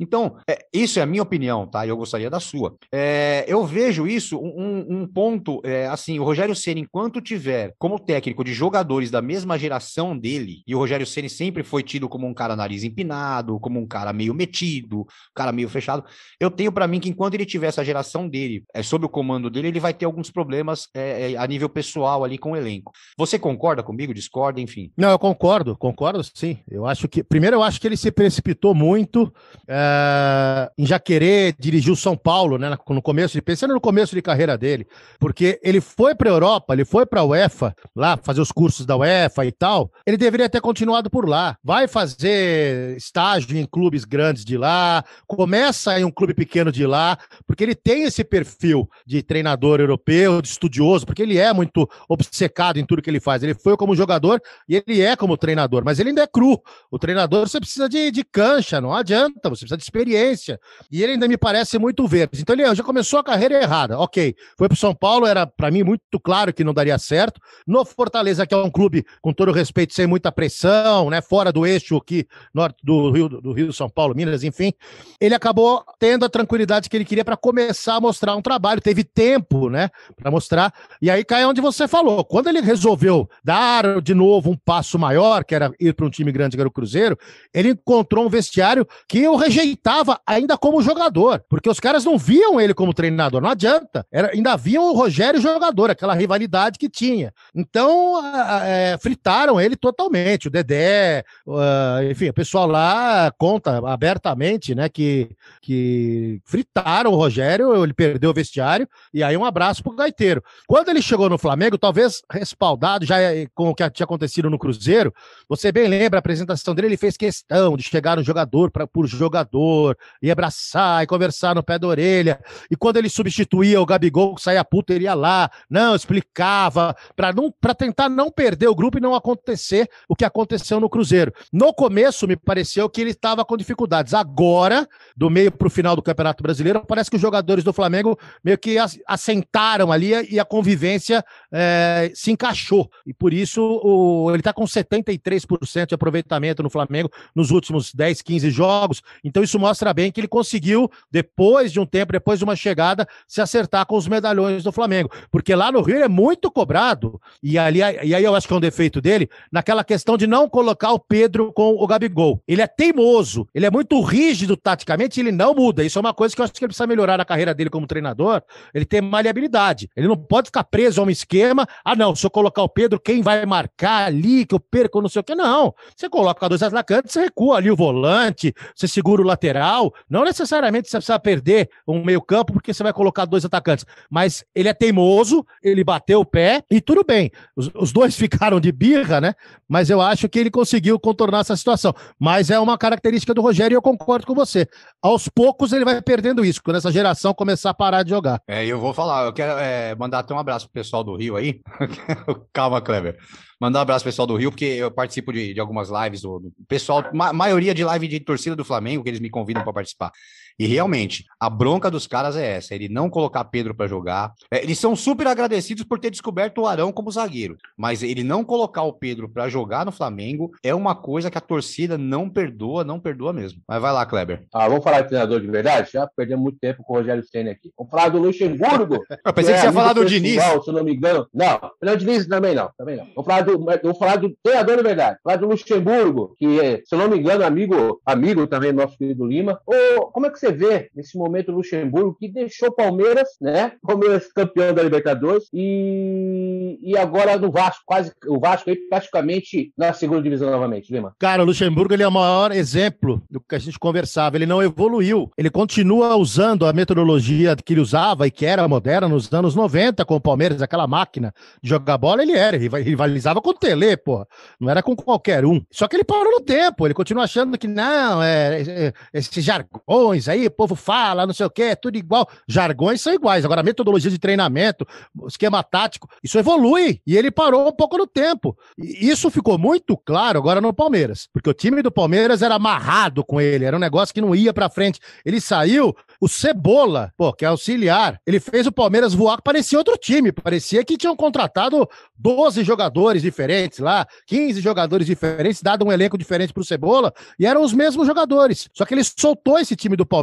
[0.00, 1.86] Então, é, isso é a minha opinião, tá?
[1.86, 2.74] Eu gostaria da sua.
[2.90, 7.98] É, eu vejo isso um, um ponto, é, assim, o Rogério Ceni, enquanto tiver como
[7.98, 12.26] técnico de jogadores da mesma geração dele, e o Rogério Ceni sempre foi tido como
[12.26, 16.02] um cara nariz empinado, como um cara meio metido, um cara meio fechado,
[16.40, 19.50] eu tenho para mim que enquanto ele tiver essa geração dele, é, sob o comando
[19.50, 22.90] dele, ele vai ter alguns problemas é, é, a nível pessoal ali com o elenco.
[23.18, 24.14] Você concorda comigo?
[24.14, 24.90] Discorda, enfim?
[24.96, 26.58] Não, eu concordo, concordo sim.
[26.70, 29.30] Eu acho que, primeiro, eu acho que ele se precipitou muito.
[29.68, 32.76] É uh, em Jaquerê, dirigiu São Paulo, né?
[32.88, 34.86] No começo, pensando no começo de carreira dele,
[35.18, 38.86] porque ele foi para a Europa, ele foi para a UEFA, lá fazer os cursos
[38.86, 39.90] da UEFA e tal.
[40.06, 41.56] Ele deveria ter continuado por lá.
[41.62, 47.18] Vai fazer estágio em clubes grandes de lá, começa em um clube pequeno de lá,
[47.50, 52.78] porque ele tem esse perfil de treinador europeu, de estudioso, porque ele é muito obcecado
[52.78, 53.42] em tudo que ele faz.
[53.42, 56.62] Ele foi como jogador e ele é como treinador, mas ele ainda é cru.
[56.92, 60.60] O treinador você precisa de, de cancha, não adianta, você precisa de experiência.
[60.92, 62.40] E ele ainda me parece muito verde.
[62.40, 63.98] Então ele já começou a carreira errada.
[63.98, 67.40] Ok, foi pro São Paulo, era para mim muito claro que não daria certo.
[67.66, 71.20] No Fortaleza, que é um clube, com todo respeito, sem muita pressão, né?
[71.20, 74.72] Fora do eixo aqui, norte do Rio, do Rio, São Paulo, Minas, enfim.
[75.20, 78.80] Ele acabou tendo a tranquilidade que ele queria para começar a mostrar um trabalho.
[78.80, 79.90] Teve tempo, né?
[80.16, 80.72] Para mostrar.
[81.00, 82.24] E aí cai onde você falou.
[82.24, 86.30] Quando ele resolveu dar de novo um passo maior, que era ir para um time
[86.30, 87.18] grande, que era o Cruzeiro,
[87.52, 92.60] ele encontrou um vestiário que eu rejeitava ainda como jogador, porque os caras não viam
[92.60, 94.06] ele como treinador, não adianta.
[94.12, 97.32] Era, ainda viam o Rogério jogador, aquela rivalidade que tinha.
[97.54, 98.20] Então,
[98.64, 100.48] é, fritaram ele totalmente.
[100.48, 105.30] O Dedé, uh, enfim, o pessoal lá conta abertamente, né, que,
[105.62, 110.42] que fritaram o Rogério, ele perdeu o vestiário, e aí um abraço pro Gaiteiro.
[110.66, 114.58] Quando ele chegou no Flamengo, talvez respaldado já é, com o que tinha acontecido no
[114.58, 115.12] Cruzeiro,
[115.48, 119.06] você bem lembra a apresentação dele, ele fez questão de chegar no jogador pra, por
[119.06, 122.40] jogador, e abraçar, e conversar no pé da orelha,
[122.70, 127.32] e quando ele substituía o Gabigol, que saía puto, ele ia lá, não, explicava, para
[127.32, 131.32] não, pra tentar não perder o grupo e não acontecer o que aconteceu no Cruzeiro.
[131.52, 134.14] No começo, me pareceu que ele estava com dificuldades.
[134.14, 138.18] Agora, do meio para o final do Campeonato Brasileiro, parece que os jogadores do Flamengo
[138.42, 142.90] meio que assentaram ali e a convivência é, se encaixou.
[143.06, 148.22] E por isso o, ele está com 73% de aproveitamento no Flamengo nos últimos 10,
[148.22, 149.02] 15 jogos.
[149.22, 153.06] Então isso mostra bem que ele conseguiu, depois de um tempo, depois de uma chegada,
[153.28, 155.10] se acertar com os medalhões do Flamengo.
[155.30, 157.20] Porque lá no Rio ele é muito cobrado.
[157.42, 160.48] E, ali, e aí eu acho que é um defeito dele, naquela questão de não
[160.48, 162.42] colocar o Pedro com o Gabigol.
[162.46, 165.84] Ele é teimoso, ele é muito rígido taticamente, ele não muda.
[165.84, 167.86] Isso é uma coisa que eu acho que ele precisa melhorar na carreira dele como
[167.86, 168.42] treinador.
[168.74, 169.90] Ele tem maleabilidade.
[169.96, 171.66] Ele não pode ficar preso a um esquema.
[171.84, 175.08] Ah, não, se eu colocar o Pedro, quem vai marcar ali, que eu perco, não
[175.08, 175.34] sei o.
[175.34, 175.74] Não.
[175.96, 179.92] Você coloca dois atacantes, você recua ali o volante, você segura o lateral.
[180.08, 183.84] Não necessariamente você precisa perder um meio-campo porque você vai colocar dois atacantes.
[184.10, 187.30] Mas ele é teimoso, ele bateu o pé e tudo bem.
[187.56, 189.34] Os, os dois ficaram de birra, né?
[189.68, 191.94] Mas eu acho que ele conseguiu contornar essa situação.
[192.18, 194.66] Mas é uma característica do Rogério e eu concordo com você.
[195.02, 198.40] Aos poucos ele vai perdendo isso, quando essa geração começar a parar de jogar.
[198.46, 201.36] É, eu vou falar, eu quero é, mandar até um abraço pro pessoal do Rio
[201.36, 201.60] aí.
[202.52, 203.18] Calma, Kleber.
[203.60, 206.52] Mandar um abraço pro pessoal do Rio, porque eu participo de, de algumas lives do,
[206.68, 210.12] pessoal, ma maioria de live de torcida do Flamengo, que eles me convidam para participar.
[210.58, 214.32] E realmente, a bronca dos caras é essa: ele não colocar Pedro para jogar.
[214.52, 218.44] É, eles são super agradecidos por ter descoberto o Arão como zagueiro, mas ele não
[218.44, 222.84] colocar o Pedro para jogar no Flamengo é uma coisa que a torcida não perdoa,
[222.84, 223.60] não perdoa mesmo.
[223.66, 224.44] Mas vai lá, Kleber.
[224.52, 225.90] Ah, vamos falar de treinador de verdade?
[225.92, 227.72] Já perdemos muito tempo com o Rogério Senna aqui.
[227.76, 229.02] Vamos falar do Luxemburgo.
[229.24, 230.42] eu pensei que, que você ia falar do Diniz.
[230.42, 231.26] Se eu não me engano.
[231.32, 233.06] Não, não, Diniz também não, também não.
[233.14, 235.18] Vamos falar do, vamos falar do treinador de verdade.
[235.22, 239.26] Vamos falar do Luxemburgo, que, se eu não me engano, amigo, amigo também nosso querido
[239.26, 239.60] Lima.
[239.66, 241.30] Ô, como é que você vê nesse momento?
[241.30, 243.72] momento Luxemburgo, que deixou Palmeiras, né?
[243.82, 249.92] Palmeiras campeão da Libertadores e, e agora no Vasco, quase o Vasco aí praticamente na
[249.92, 251.14] segunda divisão novamente, Lima.
[251.18, 254.36] Cara, o Luxemburgo ele é o maior exemplo do que a gente conversava.
[254.36, 255.30] Ele não evoluiu.
[255.36, 260.04] Ele continua usando a metodologia que ele usava e que era moderna nos anos 90
[260.04, 264.26] com o Palmeiras, aquela máquina de jogar bola, ele era, rivalizava com o Tele, pô.
[264.58, 265.62] Não era com qualquer um.
[265.70, 270.28] Só que ele parou no tempo, ele continua achando que não, é, é esses jargões
[270.30, 272.28] aí, o povo fala, não sei o que, é tudo igual.
[272.48, 273.44] Jargões são iguais.
[273.44, 274.86] Agora, metodologia de treinamento,
[275.26, 277.00] esquema tático, isso evolui.
[277.06, 278.56] E ele parou um pouco no tempo.
[278.78, 281.28] E isso ficou muito claro agora no Palmeiras.
[281.32, 284.52] Porque o time do Palmeiras era amarrado com ele, era um negócio que não ia
[284.52, 285.00] pra frente.
[285.24, 289.78] Ele saiu, o Cebola, pô, que é auxiliar, ele fez o Palmeiras voar que parecia
[289.78, 290.32] outro time.
[290.32, 296.52] Parecia que tinham contratado 12 jogadores diferentes lá, 15 jogadores diferentes, dado um elenco diferente
[296.52, 298.68] pro Cebola, e eram os mesmos jogadores.
[298.74, 300.19] Só que ele soltou esse time do Palmeiras.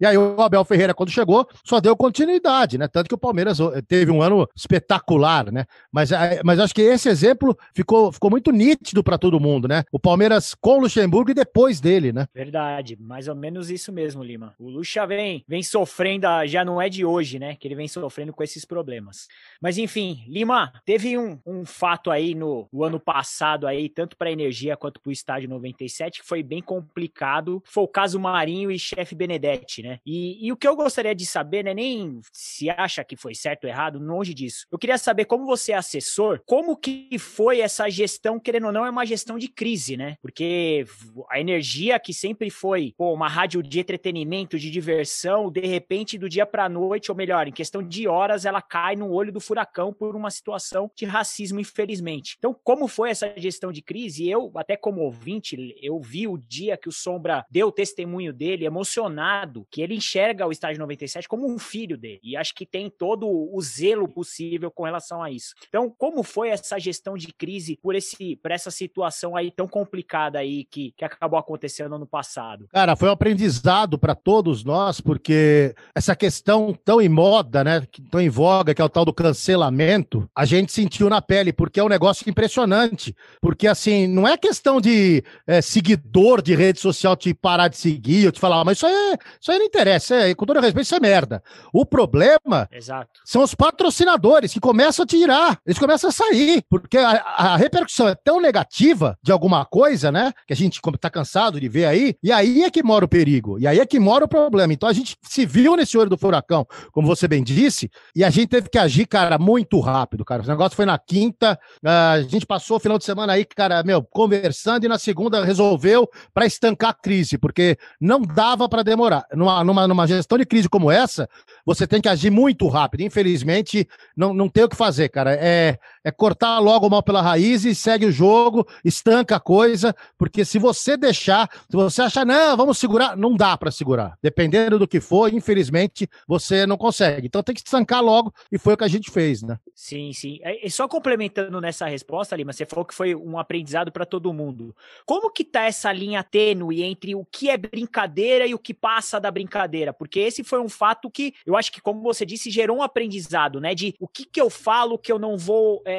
[0.00, 2.88] E aí o Abel Ferreira, quando chegou, só deu continuidade, né?
[2.88, 5.64] Tanto que o Palmeiras teve um ano espetacular, né?
[5.92, 9.84] Mas, é, mas acho que esse exemplo ficou, ficou muito nítido para todo mundo, né?
[9.92, 12.26] O Palmeiras com o Luxemburgo e depois dele, né?
[12.34, 14.54] Verdade, mais ou menos isso mesmo, Lima.
[14.58, 17.56] O Luxa vem, vem sofrendo, já não é de hoje, né?
[17.56, 19.28] Que ele vem sofrendo com esses problemas.
[19.60, 24.28] Mas enfim, Lima, teve um, um fato aí no, no ano passado aí, tanto para
[24.28, 27.62] a energia quanto para o estádio 97, que foi bem complicado.
[27.66, 29.98] Foi o caso Marinho e chefe Benedetti, né?
[30.04, 31.74] E, e o que eu gostaria de saber, né?
[31.74, 34.66] Nem se acha que foi certo ou errado, longe disso.
[34.70, 38.86] Eu queria saber como você é assessor, como que foi essa gestão, querendo ou não,
[38.86, 40.16] é uma gestão de crise, né?
[40.22, 40.84] Porque
[41.30, 46.28] a energia que sempre foi pô, uma rádio de entretenimento, de diversão, de repente, do
[46.28, 49.92] dia para noite, ou melhor, em questão de horas, ela cai no olho do furacão
[49.92, 52.36] por uma situação de racismo, infelizmente.
[52.38, 54.28] Então, como foi essa gestão de crise?
[54.28, 58.64] Eu, até como ouvinte, eu vi o dia que o Sombra deu o testemunho dele,
[58.64, 59.23] emocionado,
[59.70, 62.20] que ele enxerga o estágio 97 como um filho dele.
[62.22, 65.54] E acho que tem todo o zelo possível com relação a isso.
[65.68, 70.38] Então, como foi essa gestão de crise por, esse, por essa situação aí tão complicada
[70.38, 72.68] aí que, que acabou acontecendo ano passado?
[72.72, 78.20] Cara, foi um aprendizado para todos nós, porque essa questão tão em moda, né, tão
[78.20, 81.84] em voga, que é o tal do cancelamento, a gente sentiu na pele, porque é
[81.84, 83.14] um negócio impressionante.
[83.40, 88.26] Porque, assim, não é questão de é, seguidor de rede social te parar de seguir
[88.26, 90.84] ou te falar, ah, mas isso aí, isso aí não interessa, é, com todo respeito,
[90.84, 91.42] isso é merda.
[91.72, 93.20] O problema Exato.
[93.24, 98.08] são os patrocinadores que começam a tirar, eles começam a sair, porque a, a repercussão
[98.08, 102.14] é tão negativa de alguma coisa, né, que a gente tá cansado de ver aí,
[102.22, 104.72] e aí é que mora o perigo, e aí é que mora o problema.
[104.72, 108.30] Então a gente se viu nesse olho do furacão, como você bem disse, e a
[108.30, 110.42] gente teve que agir, cara, muito rápido, cara.
[110.42, 114.02] O negócio foi na quinta, a gente passou o final de semana aí, cara, meu,
[114.02, 119.03] conversando, e na segunda resolveu para estancar a crise, porque não dava para demorar.
[119.32, 121.28] Numa, numa, numa gestão de crise como essa,
[121.64, 123.02] você tem que agir muito rápido.
[123.02, 125.32] Infelizmente, não, não tem o que fazer, cara.
[125.34, 129.96] É, é cortar logo o mal pela raiz e segue o jogo, estanca a coisa,
[130.18, 134.18] porque se você deixar, se você achar, não, vamos segurar, não dá para segurar.
[134.22, 137.26] Dependendo do que for, infelizmente, você não consegue.
[137.26, 139.58] Então tem que estancar logo, e foi o que a gente fez, né?
[139.74, 140.38] Sim, sim.
[140.62, 144.74] E só complementando nessa resposta, Lima, você falou que foi um aprendizado para todo mundo.
[145.06, 149.18] Como que tá essa linha tênue entre o que é brincadeira e o que passa
[149.18, 149.92] da brincadeira?
[149.92, 153.60] Porque esse foi um fato que eu acho que, como você disse, gerou um aprendizado,
[153.60, 153.74] né?
[153.74, 155.93] De o que que eu falo que eu não vou é,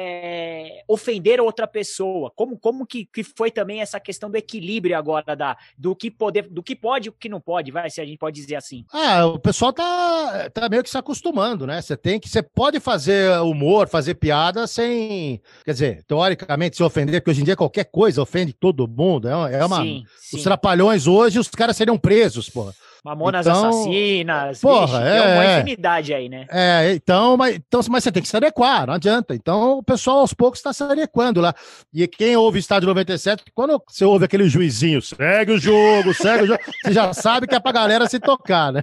[0.88, 2.30] ofender outra pessoa.
[2.34, 6.48] Como, como que, que foi também essa questão do equilíbrio agora da, do que poder,
[6.48, 8.84] do que pode e o que não pode, vai, se a gente pode dizer assim.
[8.92, 11.80] Ah, o pessoal tá, tá meio que se acostumando, né?
[11.80, 17.20] Você tem que, você pode fazer humor, fazer piada sem, quer dizer, teoricamente se ofender,
[17.20, 19.28] porque hoje em dia qualquer coisa ofende todo mundo.
[19.28, 20.36] É uma, sim, sim.
[20.36, 22.72] os trapalhões hoje, os caras seriam presos, pô.
[23.06, 24.60] Mamonas então, Assassinas.
[24.60, 25.60] Porra, vixe, é, uma é.
[25.60, 26.44] infinidade aí, né?
[26.50, 29.32] É, então mas, então, mas você tem que se adequar, não adianta.
[29.32, 31.54] Então o pessoal aos poucos está se adequando lá.
[31.94, 36.46] E quem ouve Estádio 97, quando você ouve aquele juizinho, segue o jogo, segue o
[36.48, 38.82] jogo, você já sabe que é pra galera se tocar, né?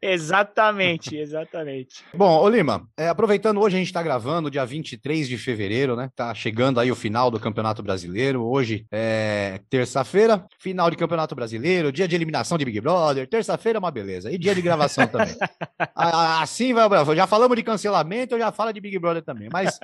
[0.00, 2.04] exatamente, exatamente.
[2.14, 6.08] Bom, ô Lima, é, aproveitando hoje a gente está gravando, dia 23 de fevereiro, né?
[6.14, 8.44] Tá chegando aí o final do Campeonato Brasileiro.
[8.44, 13.78] Hoje é terça-feira, final de Campeonato Brasileiro, dia de eliminação de Big Brother, terça Terça-feira
[13.78, 14.30] é uma beleza.
[14.30, 15.34] E dia de gravação também.
[15.94, 16.88] assim vai.
[17.16, 19.48] Já falamos de cancelamento, eu já falo de Big Brother também.
[19.50, 19.80] Mas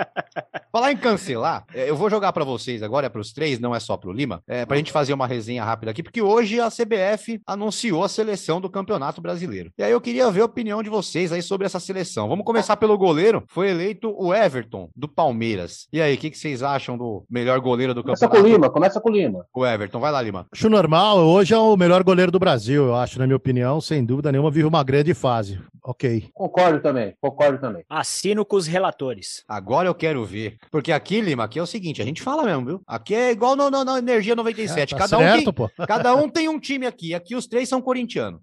[0.70, 3.74] falar em cancelar, é, eu vou jogar para vocês agora, é para os três, não
[3.74, 6.20] é só para o Lima, é, para a gente fazer uma resenha rápida aqui, porque
[6.20, 9.72] hoje a CBF anunciou a seleção do Campeonato Brasileiro.
[9.78, 12.28] E aí eu queria ver a opinião de vocês aí sobre essa seleção.
[12.28, 13.44] Vamos começar pelo goleiro.
[13.48, 15.88] Foi eleito o Everton, do Palmeiras.
[15.92, 18.42] E aí, o que, que, vocês acham do melhor goleiro do começa campeonato?
[18.42, 19.46] Começa com o Lima, começa com o Lima.
[19.54, 20.46] O Everton, vai lá, Lima.
[20.52, 23.80] Acho normal, hoje é o melhor goleiro do Brasil, eu acho, na minha opinião opinião,
[23.80, 25.60] sem dúvida nenhuma, vive uma grande fase.
[25.82, 26.30] Ok.
[26.34, 27.84] Concordo também, concordo também.
[27.88, 29.44] Assino com os relatores.
[29.48, 30.58] Agora eu quero ver.
[30.70, 32.82] Porque aqui, Lima, aqui é o seguinte, a gente fala mesmo, viu?
[32.86, 34.94] Aqui é igual no, no, no Energia 97.
[34.94, 37.14] É, tá cada, certo, um tem, cada um tem um time aqui.
[37.14, 38.40] Aqui os três são corintianos.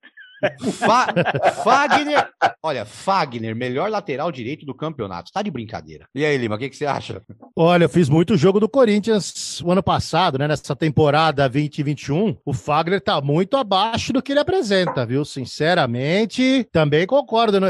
[0.71, 1.07] Fa
[1.63, 2.29] Fagner,
[2.63, 5.31] olha, Fagner, melhor lateral direito do campeonato.
[5.31, 6.05] Tá de brincadeira.
[6.15, 7.21] E aí, Lima, o que, que, você acha?
[7.55, 10.47] Olha, eu fiz muito jogo do Corinthians o ano passado, né?
[10.47, 12.37] Nessa temporada 2021.
[12.45, 15.25] O Fagner tá muito abaixo do que ele apresenta, viu?
[15.25, 17.59] Sinceramente, também concordo.
[17.59, 17.69] Né?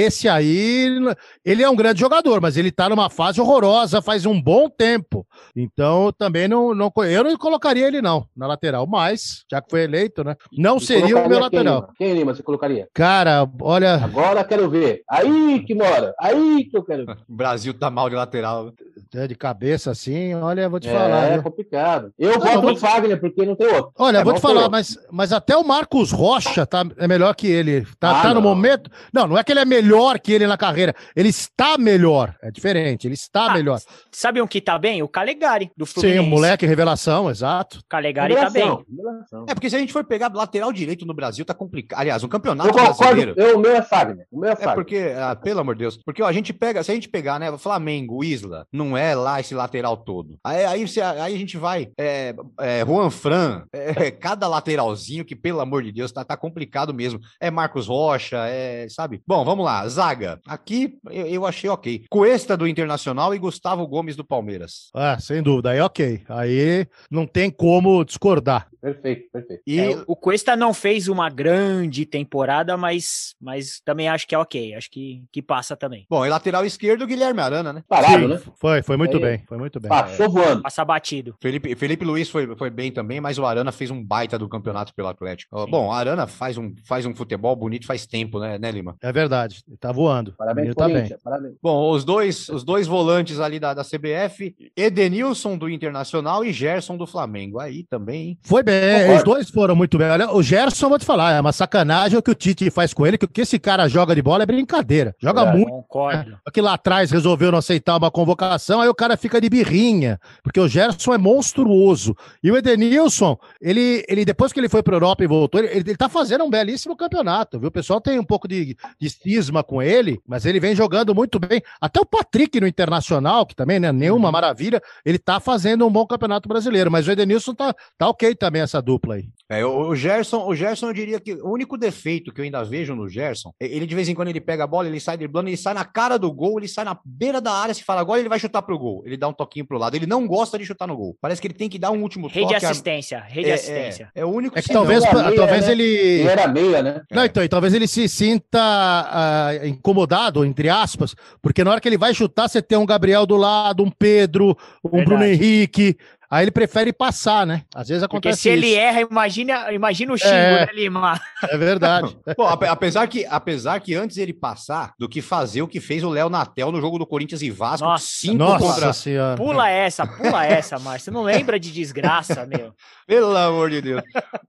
[0.00, 0.98] Esse aí,
[1.44, 5.26] ele é um grande jogador, mas ele tá numa fase horrorosa faz um bom tempo.
[5.54, 8.86] Então, também não, não eu não colocaria ele, não, na lateral.
[8.86, 10.36] Mas, já que foi eleito, né?
[10.52, 11.88] Não seria o meu lateral.
[11.96, 12.05] Quem?
[12.06, 12.88] Quem, Lima, você colocaria?
[12.94, 13.96] Cara, olha.
[13.96, 15.02] Agora quero ver.
[15.10, 16.14] Aí que mora.
[16.20, 17.12] Aí que eu quero ver.
[17.14, 18.72] O Brasil tá mal de lateral.
[19.14, 21.24] É, de cabeça assim, olha, vou te é, falar.
[21.26, 21.42] É viu?
[21.42, 22.12] complicado.
[22.18, 23.92] Eu Não, voto no Fagner, porque não tem outro.
[23.98, 27.46] Olha, É vou te falar, mas, mas até o Marcos Rocha tá, é melhor que
[27.46, 27.86] ele.
[27.98, 28.90] Tá, Ah, tá no momento.
[29.12, 30.94] Não, não é que ele é melhor que ele na carreira.
[31.14, 32.34] Ele está melhor.
[32.42, 33.78] É diferente, ele está Ah, melhor.
[34.10, 35.02] Sabe um que tá bem?
[35.02, 36.20] O Calegari, do Sim, Fluminense.
[36.20, 37.78] o moleque revelação, exato.
[37.78, 38.62] O Calegari tá bem.
[38.64, 39.44] Revelação, revelação.
[39.48, 42.00] É, porque se a gente for pegar lateral direito no Brasil, tá complicado.
[42.00, 43.34] Aliás, um campeonato Eu concordo, brasileiro.
[43.36, 44.26] eu, o meu é Fagner.
[44.30, 44.74] O meu é É Fagner.
[44.74, 47.38] porque, ah, pelo amor de Deus, porque ó, a gente pega, se a gente pegar,
[47.38, 50.38] né, Flamengo, Isla, não é lá esse lateral todo.
[50.44, 55.34] Aí, aí, você- aí a gente vai, é, é, Juan Fran, é, cada lateralzinho que,
[55.36, 57.20] pelo amor de Deus, tá, tá complicado mesmo.
[57.40, 59.20] É Marcos Rocha, é, sabe?
[59.26, 60.40] Bom, vamos lá, zaga.
[60.46, 62.04] Aqui eu, eu achei ok.
[62.10, 64.90] Cuesta do Internacional e Gustavo Gomes do Palmeiras.
[64.94, 65.70] Ah, sem dúvida.
[65.70, 66.22] Aí, ok.
[66.28, 68.68] Aí não tem como discordar.
[68.80, 69.62] Perfeito, perfeito.
[69.66, 74.38] E É, o Cuesta não fez uma grande temporada, mas, mas também acho que é
[74.38, 74.74] ok.
[74.74, 76.06] Acho que, que passa também.
[76.08, 77.82] Bom, e lateral esquerdo, Guilherme Arana, né?
[77.88, 78.40] Parado, Sim, né?
[78.60, 79.42] Foi, foi muito bem.
[79.46, 79.88] Foi muito bem.
[79.88, 80.62] Passou voando.
[80.62, 81.34] Passa batido.
[81.40, 84.94] Felipe, Felipe Luiz foi, foi bem também, mas o Arana fez um baita do campeonato
[84.94, 85.64] pelo Atlético.
[85.64, 85.70] Sim.
[85.70, 88.96] Bom, o Arana faz um, faz um futebol bonito faz tempo, né, né Lima?
[89.02, 89.62] É verdade.
[89.66, 90.32] Ele tá voando.
[90.38, 91.08] Parabéns, tá bem.
[91.22, 91.54] Parabéns.
[91.62, 96.96] Bom, os dois, os dois volantes ali da, da CBF, Edenilson do Internacional e Gerson
[96.96, 97.58] do Flamengo.
[97.58, 98.16] Aí também.
[98.28, 98.38] hein?
[98.42, 99.16] Foi bem, Concordo.
[99.16, 100.08] os dois foram muito bem.
[100.08, 103.06] Olha, o Gerson, vou te falar, é uma sacanagem o que o Tite faz com
[103.06, 105.14] ele, que o que esse cara joga de bola é brincadeira.
[105.20, 105.52] Joga É.
[105.52, 105.70] muito.
[105.70, 106.38] Concordo.
[106.52, 110.60] Que lá atrás resolveu não aceitar uma convocação, aí o cara fica de birrinha, porque
[110.60, 112.14] o Gerson é monstruoso.
[112.42, 115.96] E o Edenilson, ele, ele depois que ele foi para Europa e voltou, ele, ele
[115.96, 117.68] tá fazendo um belíssimo campeonato, viu?
[117.68, 121.38] O pessoal tem um pouco de, de cisma com ele, mas ele vem jogando muito
[121.38, 121.62] bem.
[121.80, 125.90] Até o Patrick no Internacional, que também não é nenhuma maravilha, ele tá fazendo um
[125.90, 129.28] bom campeonato brasileiro, mas o Edenilson tá, tá ok também essa dupla aí.
[129.48, 132.64] É, o, o Gerson, o Gerson, eu diria que o único defeito que eu ainda
[132.64, 135.48] vejo no Gerson, ele de vez em quando ele pega a bola, ele sai driblando,
[135.48, 138.18] ele sai na cara do gol, ele sai na beira da área, se fala agora
[138.18, 139.02] ele vai chutar pro gol.
[139.06, 139.94] Ele dá um toquinho pro lado.
[139.94, 141.16] Ele não gosta de chutar no gol.
[141.20, 142.66] Parece que ele tem que dar um último Rede toque.
[142.66, 143.20] a- assistência.
[143.26, 144.10] Rede é, assistência.
[144.14, 145.72] É, é o único É que talvez, ele é meia, talvez né?
[145.72, 145.84] ele.
[145.84, 147.02] Ele era meia, né?
[147.10, 151.88] Não, então, e talvez ele se sinta ah, incomodado, entre aspas, porque na hora que
[151.88, 155.04] ele vai chutar, você tem um Gabriel do lado, um Pedro, um Verdade.
[155.04, 155.96] Bruno Henrique.
[156.30, 157.62] Aí ele prefere passar, né?
[157.74, 158.78] Às vezes Porque acontece se ele isso.
[158.78, 160.66] erra, imagina, imagina o xingo, É.
[160.66, 161.20] né, Lima?
[161.42, 162.16] É verdade.
[162.36, 166.02] Bom, ape- apesar que, apesar que antes ele passar do que fazer o que fez
[166.02, 168.04] o Léo Natel no jogo do Corinthians e Vasco, Nossa.
[168.06, 168.92] cinco Nossa contra.
[168.92, 169.36] senhora.
[169.36, 171.12] Pula essa, pula essa, Márcio.
[171.12, 172.72] Não lembra de desgraça, meu.
[173.06, 174.02] Pelo amor de Deus.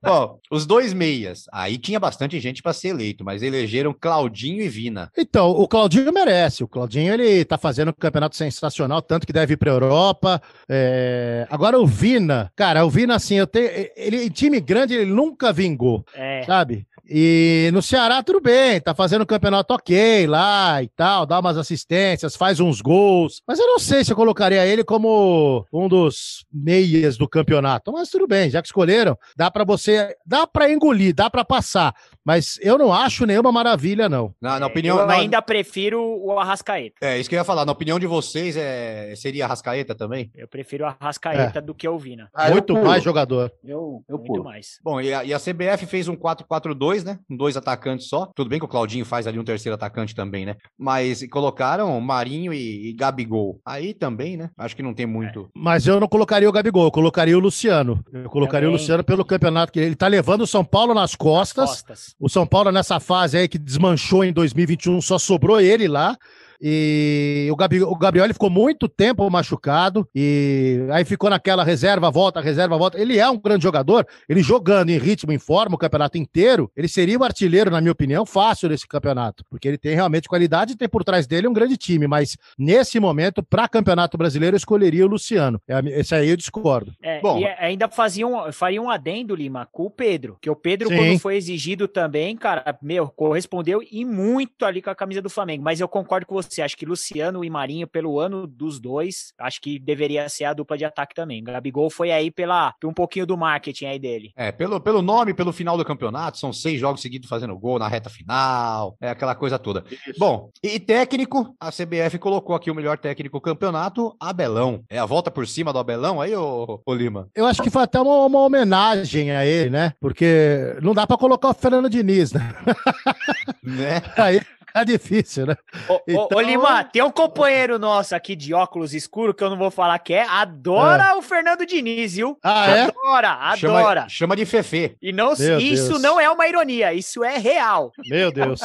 [0.03, 1.43] Bom, os dois meias.
[1.53, 5.11] Aí tinha bastante gente para ser eleito, mas elegeram Claudinho e Vina.
[5.15, 6.63] Então, o Claudinho merece.
[6.63, 10.41] O Claudinho, ele tá fazendo um campeonato sensacional, tanto que deve ir pra Europa.
[10.67, 13.69] É, Agora, o Vina, cara, o Vina, assim, eu tenho.
[13.95, 16.05] Ele, em time grande, ele nunca vingou.
[16.13, 16.43] É.
[16.43, 16.85] sabe?
[17.09, 21.57] E no Ceará, tudo bem, tá fazendo um campeonato ok lá e tal, dá umas
[21.57, 23.41] assistências, faz uns gols.
[23.47, 27.93] Mas eu não sei se eu colocaria ele como um dos meias do campeonato.
[27.93, 30.15] Mas tudo bem, já que escolheram, dá pra você.
[30.25, 31.95] Dá pra engolir, dá pra passar.
[32.25, 34.35] Mas eu não acho nenhuma maravilha, não.
[34.41, 34.99] Na, na opinião.
[34.99, 36.95] eu na- ainda prefiro o Arrascaeta.
[37.01, 37.65] É, isso que eu ia falar.
[37.65, 39.13] Na opinião de vocês, é...
[39.15, 40.29] seria a Rascaeta também?
[40.35, 42.29] Eu prefiro o Arrascaeta do que o Vina.
[42.33, 43.51] Ah, eu Muito mais jogador.
[43.63, 44.43] Eu, eu Muito pulo.
[44.43, 44.79] mais.
[44.83, 47.19] Bom, e a, e a CBF fez um 4-4-2, né?
[47.27, 48.27] Com dois atacantes só.
[48.35, 50.55] Tudo bem que o Claudinho faz ali um terceiro atacante também, né?
[50.77, 53.59] Mas colocaram Marinho e, e Gabigol.
[53.65, 54.49] Aí também, né?
[54.57, 55.49] Acho que não tem muito.
[55.55, 58.03] Mas eu não colocaria o Gabigol, eu colocaria o Luciano.
[58.11, 58.81] Eu colocaria o Também.
[58.81, 61.69] Luciano pelo campeonato que ele tá levando o São Paulo nas costas.
[61.69, 62.15] Costas.
[62.19, 66.17] O São Paulo, nessa fase aí que desmanchou em 2021, só sobrou ele lá.
[66.61, 70.07] E o, Gabi, o Gabriel ele ficou muito tempo machucado.
[70.13, 72.99] E aí ficou naquela reserva, volta, reserva, volta.
[72.99, 74.05] Ele é um grande jogador.
[74.27, 76.71] Ele jogando em ritmo, em forma, o campeonato inteiro.
[76.75, 79.43] Ele seria o artilheiro, na minha opinião, fácil desse campeonato.
[79.49, 82.07] Porque ele tem realmente qualidade e tem por trás dele um grande time.
[82.07, 85.61] Mas nesse momento, para campeonato brasileiro, eu escolheria o Luciano.
[85.67, 86.93] É Esse aí eu discordo.
[87.01, 87.39] É, Bom.
[87.39, 90.37] e ainda fazia um, faria um adendo, Lima, com o Pedro.
[90.41, 90.97] Que o Pedro, Sim.
[90.97, 95.63] quando foi exigido também, cara, meu, correspondeu e muito ali com a camisa do Flamengo.
[95.63, 96.46] Mas eu concordo com você.
[96.61, 100.77] Acho que Luciano e Marinho, pelo ano dos dois, acho que deveria ser a dupla
[100.77, 101.43] de ataque também.
[101.43, 104.31] Gabigol foi aí pela, por um pouquinho do marketing aí dele.
[104.35, 107.87] É, pelo, pelo nome, pelo final do campeonato, são seis jogos seguidos fazendo gol na
[107.87, 109.83] reta final, é aquela coisa toda.
[110.17, 114.83] Bom, e técnico, a CBF colocou aqui o melhor técnico do campeonato, Abelão.
[114.89, 117.29] É a volta por cima do Abelão aí, ô, ô Lima?
[117.35, 119.93] Eu acho que foi até uma, uma homenagem a ele, né?
[119.99, 122.53] Porque não dá pra colocar o Fernando Diniz, né?
[123.63, 124.01] Né?
[124.15, 124.41] Aí,
[124.81, 125.55] É difícil, né?
[125.89, 126.37] Ô, então...
[126.37, 129.97] ô, Lima, tem um companheiro nosso aqui de óculos escuros, que eu não vou falar
[129.99, 131.13] que é, adora é.
[131.15, 132.37] o Fernando Diniz, viu?
[132.43, 132.81] Ah, é?
[132.83, 134.01] Adora, adora.
[134.01, 134.95] Chama, chama de Fefe.
[135.01, 136.01] E não, isso Deus.
[136.01, 137.91] não é uma ironia, isso é real.
[138.05, 138.61] Meu Deus.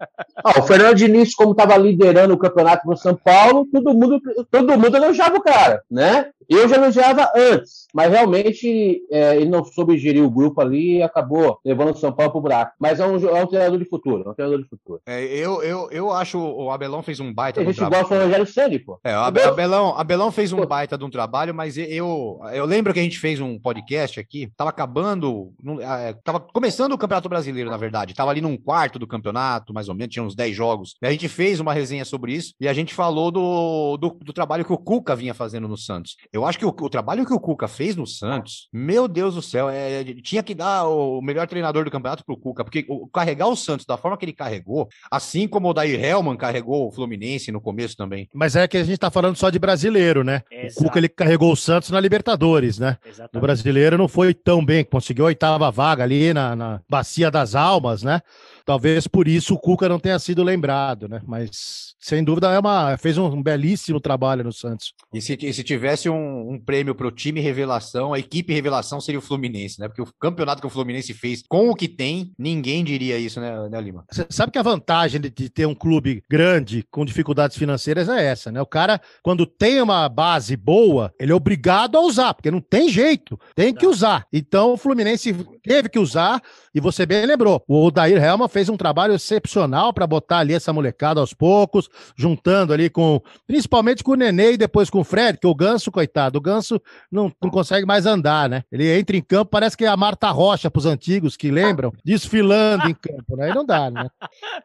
[0.42, 4.78] ah, o Fernando Diniz, como estava liderando o campeonato no São Paulo, todo mundo, todo
[4.78, 6.30] mundo elogiava o cara, né?
[6.50, 11.02] Eu já elogiava antes, mas realmente é, ele não soube gerir o grupo ali e
[11.02, 12.72] acabou levando o São Paulo pro buraco.
[12.76, 15.00] Mas é um, é um treinador de futuro, é um treinador de futuro.
[15.06, 18.46] É, eu, eu, eu acho o Abelão fez um baita A gente gosta do Rogério
[18.46, 18.98] Ceni, pô.
[19.04, 22.98] É, o Abelão, Abelão fez um baita de um trabalho, mas eu, eu lembro que
[22.98, 27.76] a gente fez um podcast aqui, tava acabando, é, tava começando o Campeonato Brasileiro, na
[27.76, 28.12] verdade.
[28.12, 30.94] Tava ali num quarto do campeonato, mais ou menos, tinha uns 10 jogos.
[31.00, 34.32] E a gente fez uma resenha sobre isso e a gente falou do, do, do
[34.32, 36.16] trabalho que o Cuca vinha fazendo no Santos.
[36.32, 39.42] Eu acho que o, o, trabalho que o Cuca fez no Santos, meu Deus do
[39.42, 43.48] céu, é, tinha que dar o melhor treinador do campeonato pro Cuca, porque o, carregar
[43.48, 47.52] o Santos da forma que ele carregou, assim como o Dair Helman carregou o Fluminense
[47.52, 48.28] no começo também.
[48.34, 50.42] Mas é que a gente tá falando só de brasileiro, né?
[50.50, 50.80] Exato.
[50.80, 52.98] O Cuca ele carregou o Santos na Libertadores, né?
[53.04, 53.34] Exatamente.
[53.34, 57.54] No brasileiro não foi tão bem, conseguiu a oitava vaga ali na, na Bacia das
[57.54, 58.20] Almas, né?
[58.64, 61.20] Talvez por isso o Cuca não tenha sido lembrado, né?
[61.26, 64.94] Mas sem dúvida é uma fez um belíssimo trabalho no Santos.
[65.12, 69.00] E se, e se tivesse um, um prêmio para o time revelação, a equipe revelação
[69.00, 69.88] seria o Fluminense, né?
[69.88, 73.68] Porque o campeonato que o Fluminense fez com o que tem, ninguém diria isso, né,
[73.68, 74.04] né Lima?
[74.10, 78.24] Você sabe que a vantagem de, de, ter um clube grande com dificuldades financeiras é
[78.24, 78.60] essa, né?
[78.60, 82.88] O cara, quando tem uma base boa, ele é obrigado a usar, porque não tem
[82.88, 84.26] jeito, tem que usar.
[84.32, 86.40] Então o Fluminense teve que usar,
[86.74, 90.72] e você bem lembrou, o Odair Helma fez um trabalho excepcional para botar ali essa
[90.72, 95.38] molecada aos poucos, juntando ali com, principalmente com o Nenê e depois com o Fred,
[95.38, 96.80] que o Ganso, coitado, o Ganso
[97.10, 98.64] não, não consegue mais andar, né?
[98.70, 102.88] Ele entra em campo, parece que é a Marta Rocha pros antigos que lembram, desfilando
[102.88, 103.46] em campo, né?
[103.46, 104.08] Aí não dá, né?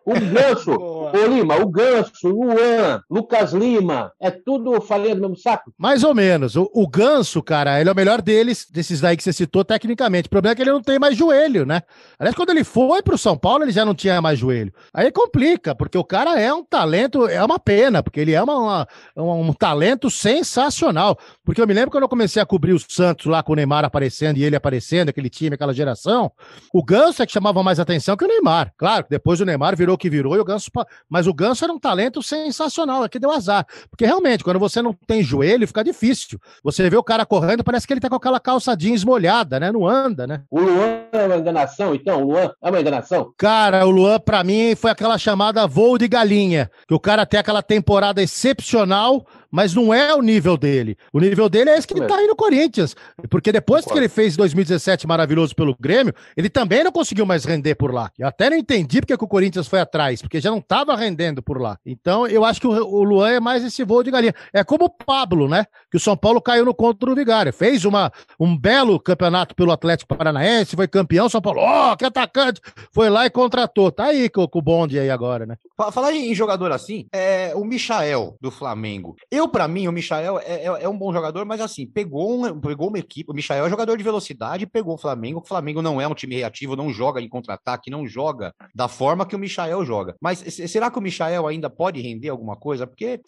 [0.05, 5.37] O Ganso, ô Lima, o Ganso, o Luan, Lucas Lima, é tudo falinha do mesmo
[5.37, 5.71] saco?
[5.77, 6.55] Mais ou menos.
[6.55, 10.27] O, o Ganso, cara, ele é o melhor deles, desses daí que você citou tecnicamente.
[10.27, 11.81] O problema é que ele não tem mais joelho, né?
[12.17, 14.73] Aliás, quando ele foi pro São Paulo, ele já não tinha mais joelho.
[14.93, 18.87] Aí complica, porque o cara é um talento, é uma pena, porque ele é uma,
[19.15, 21.17] uma, um talento sensacional.
[21.43, 23.85] Porque eu me lembro quando eu comecei a cobrir o Santos lá com o Neymar
[23.85, 26.31] aparecendo e ele aparecendo, aquele time, aquela geração,
[26.73, 28.73] o Ganso é que chamava mais atenção que o Neymar.
[28.77, 30.71] Claro, depois o Neymar virou o que virou e o Ganso.
[31.09, 33.65] Mas o Ganso era um talento sensacional, aqui deu azar.
[33.89, 36.39] Porque realmente, quando você não tem joelho, fica difícil.
[36.63, 39.71] Você vê o cara correndo, parece que ele tá com aquela calça jeans molhada, né?
[39.71, 40.43] Não anda, né?
[40.49, 42.23] O Luan é uma enganação, então?
[42.23, 43.33] O Luan é uma enganação?
[43.37, 46.69] Cara, o Luan, pra mim, foi aquela chamada voo de galinha.
[46.87, 49.25] Que o cara tem aquela temporada excepcional,
[49.55, 50.97] mas não é o nível dele.
[51.13, 52.93] O nível dele é esse que ele tá aí no Corinthians.
[53.29, 57.75] Porque depois que ele fez 2017 maravilhoso pelo Grêmio, ele também não conseguiu mais render
[57.75, 58.11] por lá.
[58.19, 61.41] Eu até não entendi porque que o Corinthians foi atrás, porque já não tava rendendo
[61.41, 61.79] por lá.
[61.85, 64.35] Então, eu acho que o, Luan é mais esse voo de galinha.
[64.51, 65.65] É como o Pablo, né?
[65.89, 67.53] Que o São Paulo caiu no contra do Vigário.
[67.53, 72.03] Fez uma, um belo campeonato pelo Atlético Paranaense, foi campeão, São Paulo, ó, oh, que
[72.03, 72.59] atacante!
[72.91, 73.89] Foi lá e contratou.
[73.89, 75.55] Tá aí com, com o bonde aí agora, né?
[75.91, 79.15] Falar em jogador assim, é o Michael do Flamengo.
[79.31, 82.45] Eu eu, para mim, o Michael é, é, é, um bom jogador, mas assim, pegou,
[82.45, 83.31] um, pegou uma equipe.
[83.31, 85.39] O Michael é jogador de velocidade, pegou o Flamengo.
[85.39, 89.25] O Flamengo não é um time reativo, não joga em contra-ataque, não joga da forma
[89.25, 90.15] que o Michael joga.
[90.21, 92.87] Mas será que o Michael ainda pode render alguma coisa?
[92.87, 93.21] Porque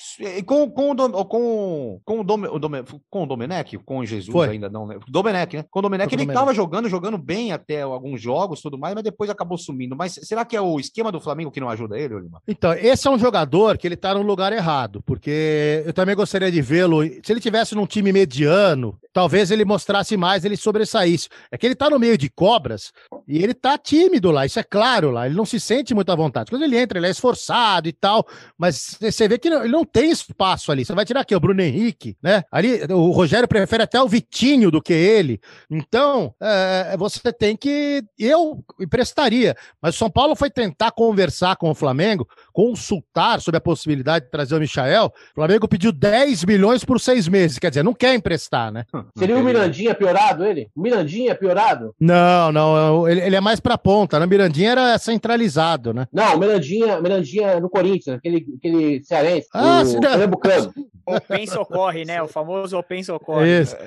[0.46, 2.70] com, com, o, com, com, o, Dom, o Dom,
[3.10, 4.50] com o Domenech, com o Jesus Foi.
[4.50, 4.98] ainda não, né?
[5.08, 5.66] Domenech, né?
[5.70, 9.30] Com o Domenech, ele estava jogando, jogando bem até alguns jogos tudo mais, mas depois
[9.30, 9.96] acabou sumindo.
[9.96, 12.16] Mas será que é o esquema do Flamengo que não ajuda ele?
[12.48, 16.16] Então, esse é um jogador que ele tá no lugar errado, porque eu também também
[16.16, 17.04] gostaria de vê-lo.
[17.04, 21.28] Se ele tivesse num time mediano, talvez ele mostrasse mais, ele sobressaísse.
[21.52, 22.94] É que ele tá no meio de cobras
[23.28, 25.26] e ele tá tímido lá, isso é claro lá.
[25.26, 26.50] Ele não se sente muito à vontade.
[26.50, 28.26] Quando ele entra, ele é esforçado e tal,
[28.58, 30.86] mas você vê que ele não tem espaço ali.
[30.86, 32.44] Você vai tirar aqui o Bruno Henrique, né?
[32.52, 35.40] Ali o Rogério prefere até o Vitinho do que ele.
[35.70, 38.04] Então, é, você tem que.
[38.18, 43.62] Eu emprestaria, mas o São Paulo foi tentar conversar com o Flamengo, consultar sobre a
[43.62, 45.08] possibilidade de trazer o Michael.
[45.08, 47.60] O Flamengo pediu 10 milhões por seis meses.
[47.60, 48.86] Quer dizer, não quer emprestar, né?
[49.18, 50.70] Seria o Mirandinha piorado ele?
[50.76, 51.94] O Mirandinha piorado?
[52.00, 53.08] Não, não.
[53.08, 54.20] Ele, ele é mais pra ponta.
[54.20, 54.26] Né?
[54.26, 56.08] Mirandinha era centralizado, né?
[56.12, 59.48] Não, o Mirandinha, Mirandinha no Corinthians, aquele, aquele cearense.
[59.54, 60.74] Ah, o Pernambucano.
[61.08, 62.22] Open socorre, né?
[62.22, 63.62] O famoso Open socorre.
[63.62, 63.78] Isso.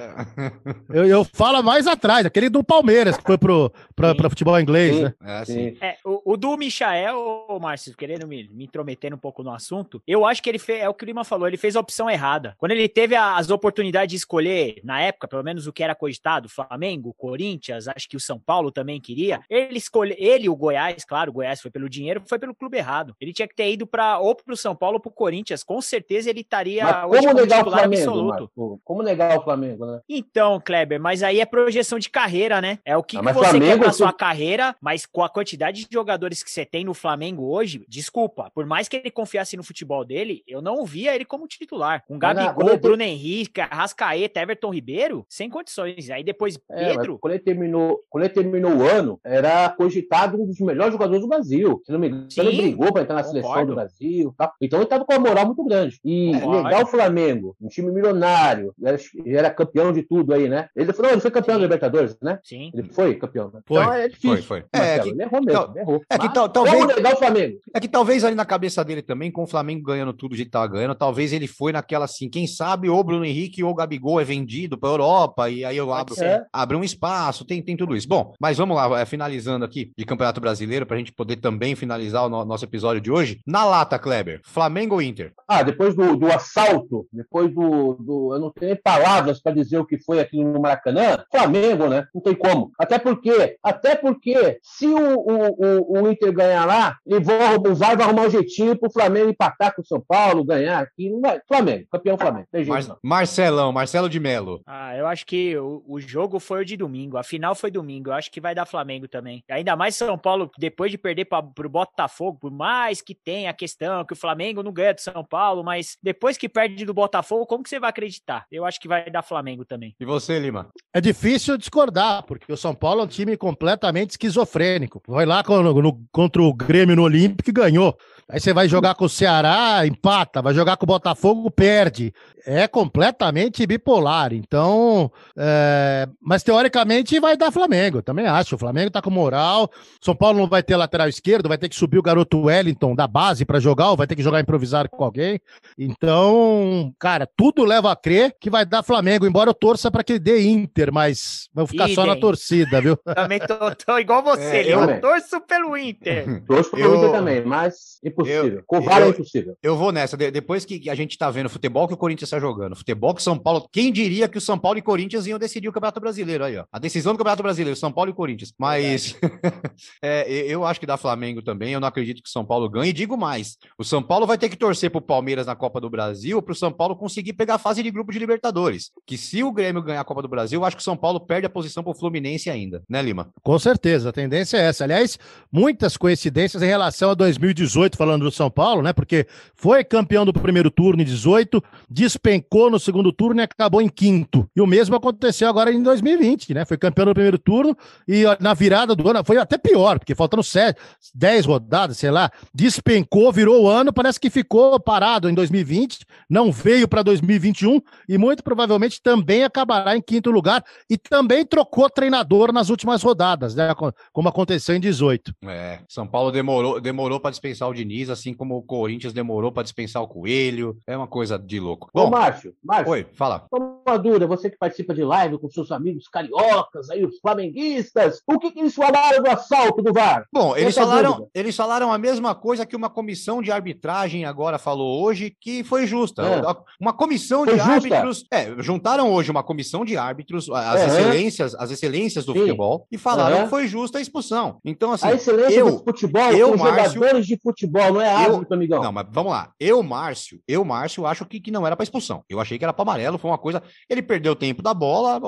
[0.89, 4.97] Eu, eu falo mais atrás, aquele do Palmeiras, que foi pro, pra, pra futebol inglês,
[4.97, 5.03] sim.
[5.03, 5.15] né?
[5.23, 5.77] É, sim.
[5.83, 10.25] É, o, o, do Michael, Márcio, querendo me, me intrometer um pouco no assunto, eu
[10.25, 12.55] acho que ele fez, é o que o Lima falou, ele fez a opção errada.
[12.59, 16.49] Quando ele teve as oportunidades de escolher, na época, pelo menos o que era cogitado,
[16.49, 19.20] Flamengo, Corinthians, acho que o São Paulo também queria.
[19.49, 23.15] Ele escolhe, ele o Goiás, claro, o Goiás foi pelo dinheiro, foi pelo clube errado.
[23.21, 25.63] Ele tinha que ter ido para ou pro São Paulo ou pro Corinthians.
[25.63, 28.51] Com certeza ele estaria hoje como negar o Flamengo, absoluto.
[28.57, 28.81] Marco?
[28.85, 30.01] Como negar o Flamengo, né?
[30.09, 32.79] Então, Kleber, mas aí é projeção de carreira, né?
[32.85, 35.85] É o que, ah, que você Flamengo, quer pra sua carreira, mas com a quantidade
[35.85, 39.63] de jogadores que você tem no Flamengo hoje, desculpa, por mais que ele confiasse no
[39.63, 42.05] futebol dele, eu não via ele como titular.
[42.07, 46.11] Com Gabigol, Bruno Henrique, Rascaeta, Everton Ribeiro, sem condições.
[46.11, 47.19] Aí depois é, Pedro.
[47.19, 51.29] Quando ele, terminou, quando ele terminou o ano, era cogitado um dos melhores jogadores do
[51.29, 51.81] Brasil.
[51.85, 53.43] Se não me engano, ele brigou para entrar na concordo.
[53.43, 54.35] seleção do Brasil.
[54.37, 54.53] Tá?
[54.61, 56.01] Então ele estava com uma moral muito grande.
[56.05, 56.63] E concordo.
[56.65, 60.69] legal o Flamengo, um time milionário, era, era campeão de tudo aí, né?
[60.75, 62.39] Ele falou, ele foi campeão da Libertadores, né?
[62.43, 62.71] Sim.
[62.75, 63.61] Ele foi campeão, né?
[63.67, 64.43] Foi, então é difícil.
[64.43, 64.65] Foi, foi.
[64.73, 66.03] É, que, ele errou mesmo, errou.
[66.09, 66.87] É que tal, talvez.
[66.87, 67.59] legal o Flamengo.
[67.75, 70.49] É que talvez ali na cabeça dele também, com o Flamengo ganhando tudo do jeito
[70.49, 74.21] que tava ganhando, talvez ele foi naquela assim, quem sabe ou Bruno Henrique ou Gabigol
[74.21, 76.15] é vendido para Europa e aí eu abro,
[76.53, 78.09] abro um espaço, tem, tem tudo isso.
[78.09, 81.75] Bom, mas vamos lá, é, finalizando aqui de Campeonato Brasileiro, para a gente poder também
[81.75, 83.41] finalizar o no, nosso episódio de hoje.
[83.47, 85.33] Na lata, Kleber, Flamengo ou Inter?
[85.49, 88.35] Ah, depois do, do assalto, depois do, do.
[88.35, 92.07] Eu não tenho nem palavras para dizer o que foi aqui no Maracanã, Flamengo, né?
[92.15, 92.73] Não tem como.
[92.79, 97.75] Até porque, até porque, se o, o, o, o Inter ganhar lá, ele vai, o
[97.75, 101.11] VAR vai arrumar um jeitinho pro Flamengo empatar com o São Paulo, ganhar aqui.
[101.11, 101.41] Não vai.
[101.47, 102.47] Flamengo, campeão Flamengo.
[102.51, 104.61] Tem jeito, Mar Marcelão, Marcelo de Melo.
[104.67, 107.17] Ah, eu acho que o, o jogo foi o de domingo.
[107.17, 108.11] A final foi domingo.
[108.11, 109.45] Eu acho que vai dar Flamengo também.
[109.49, 113.55] Ainda mais São Paulo, depois de perder para pro Botafogo, por mais que tenha a
[113.55, 117.47] questão que o Flamengo não ganha do São Paulo, mas depois que perde do Botafogo,
[117.47, 118.47] como que você vai acreditar?
[118.51, 119.95] Eu acho que vai dar Flamengo também.
[120.01, 120.69] E você, Lima?
[120.95, 125.03] É difícil discordar, porque o São Paulo é um time completamente esquizofrênico.
[125.05, 127.97] Foi lá no, no, contra o Grêmio no Olímpico e ganhou.
[128.29, 132.13] Aí você vai jogar com o Ceará, empata, vai jogar com o Botafogo, perde.
[132.47, 134.33] É completamente bipolar.
[134.33, 136.09] Então, é...
[136.23, 138.55] mas teoricamente vai dar Flamengo, também acho.
[138.55, 139.71] O Flamengo tá com moral.
[140.01, 143.07] São Paulo não vai ter lateral esquerdo, vai ter que subir o garoto Wellington da
[143.07, 145.41] base para jogar, ou vai ter que jogar improvisado com alguém.
[145.79, 150.19] Então, cara, tudo leva a crer que vai dar Flamengo, embora eu torça para que
[150.19, 151.95] dê Inter, mas vou ficar Idem.
[151.95, 152.97] só na torcida, viu?
[153.15, 156.43] Também tô, tô igual você, é, eu, eu torço pelo Inter.
[156.47, 156.97] Torço pelo eu...
[156.97, 158.65] Inter também, mas Impossível.
[158.71, 159.57] Eu, é impossível.
[159.63, 160.17] Eu vou nessa.
[160.17, 163.15] De, depois que a gente tá vendo o futebol que o Corinthians está jogando, futebol
[163.15, 163.69] que São Paulo.
[163.71, 166.65] Quem diria que o São Paulo e Corinthians iam decidir o Campeonato Brasileiro aí, ó.
[166.73, 168.53] A decisão do Campeonato Brasileiro, São Paulo e Corinthians.
[168.61, 169.17] Mas
[170.05, 171.73] é, eu acho que dá Flamengo também.
[171.73, 172.91] Eu não acredito que o São Paulo ganhe.
[172.91, 175.89] E digo mais: o São Paulo vai ter que torcer pro Palmeiras na Copa do
[175.89, 178.91] Brasil para o São Paulo conseguir pegar a fase de grupo de Libertadores.
[179.07, 181.21] Que se o Grêmio ganhar a Copa do Brasil, eu acho que o São Paulo
[181.21, 183.33] perde a posição pro Fluminense ainda, né, Lima?
[183.43, 184.85] Com certeza, a tendência é essa.
[184.85, 185.19] Aliás,
[185.51, 188.93] muitas coincidências em relação a 2018, falando do São Paulo, né?
[188.93, 193.89] Porque foi campeão do primeiro turno em 18, despencou no segundo turno e acabou em
[193.89, 194.47] quinto.
[194.55, 196.67] E o mesmo aconteceu agora em 2020, né?
[196.67, 197.75] Foi campeão no primeiro turno
[198.07, 200.81] e na virada do ano foi até pior, porque faltando 7,
[201.15, 206.51] 10 rodadas, sei lá, despencou, virou o ano, parece que ficou parado em 2020, não
[206.53, 212.53] veio para 2021 e muito provavelmente também acabará em quinto lugar e também trocou treinador
[212.53, 213.75] nas últimas rodadas, né?
[214.13, 215.35] Como aconteceu em 18.
[215.45, 219.63] É, São Paulo demorou, demorou para dispensar o Diniz, assim como o Corinthians demorou para
[219.63, 220.77] dispensar o Coelho.
[220.87, 221.91] É uma coisa de louco.
[221.93, 222.93] Bom, Ô, Márcio, Márcio.
[222.93, 223.47] Oi, fala.
[223.53, 228.39] Uma dúvida, você que participa de live com seus amigos cariocas, aí os flamenguistas, o
[228.41, 230.27] que, que eles falaram do assalto do VAR?
[230.33, 235.03] Bom, eles falaram, eles falaram a mesma coisa que uma comissão de arbitragem agora falou
[235.03, 236.23] hoje, que foi justa.
[236.23, 236.41] É.
[236.81, 237.73] Uma comissão foi de justa.
[237.73, 238.25] árbitros.
[238.33, 240.87] É, juntaram hoje uma comissão de árbitros, as é.
[240.87, 242.41] excelências, as excelências do Sim.
[242.41, 243.43] futebol, e falaram é.
[243.43, 244.59] que foi justa a expulsão.
[244.65, 245.09] Então, assim.
[245.09, 248.83] A excelência eu, do futebol, eu, Márcio, jogadores de futebol, não é árbitro, amigo amigão.
[248.83, 249.51] Não, mas vamos lá.
[249.59, 252.23] Eu, Márcio, eu, Márcio, acho que, que não era para expulsão.
[252.29, 253.63] Eu achei que era para amarelo, foi uma coisa.
[253.89, 255.21] Ele perdeu o tempo da bola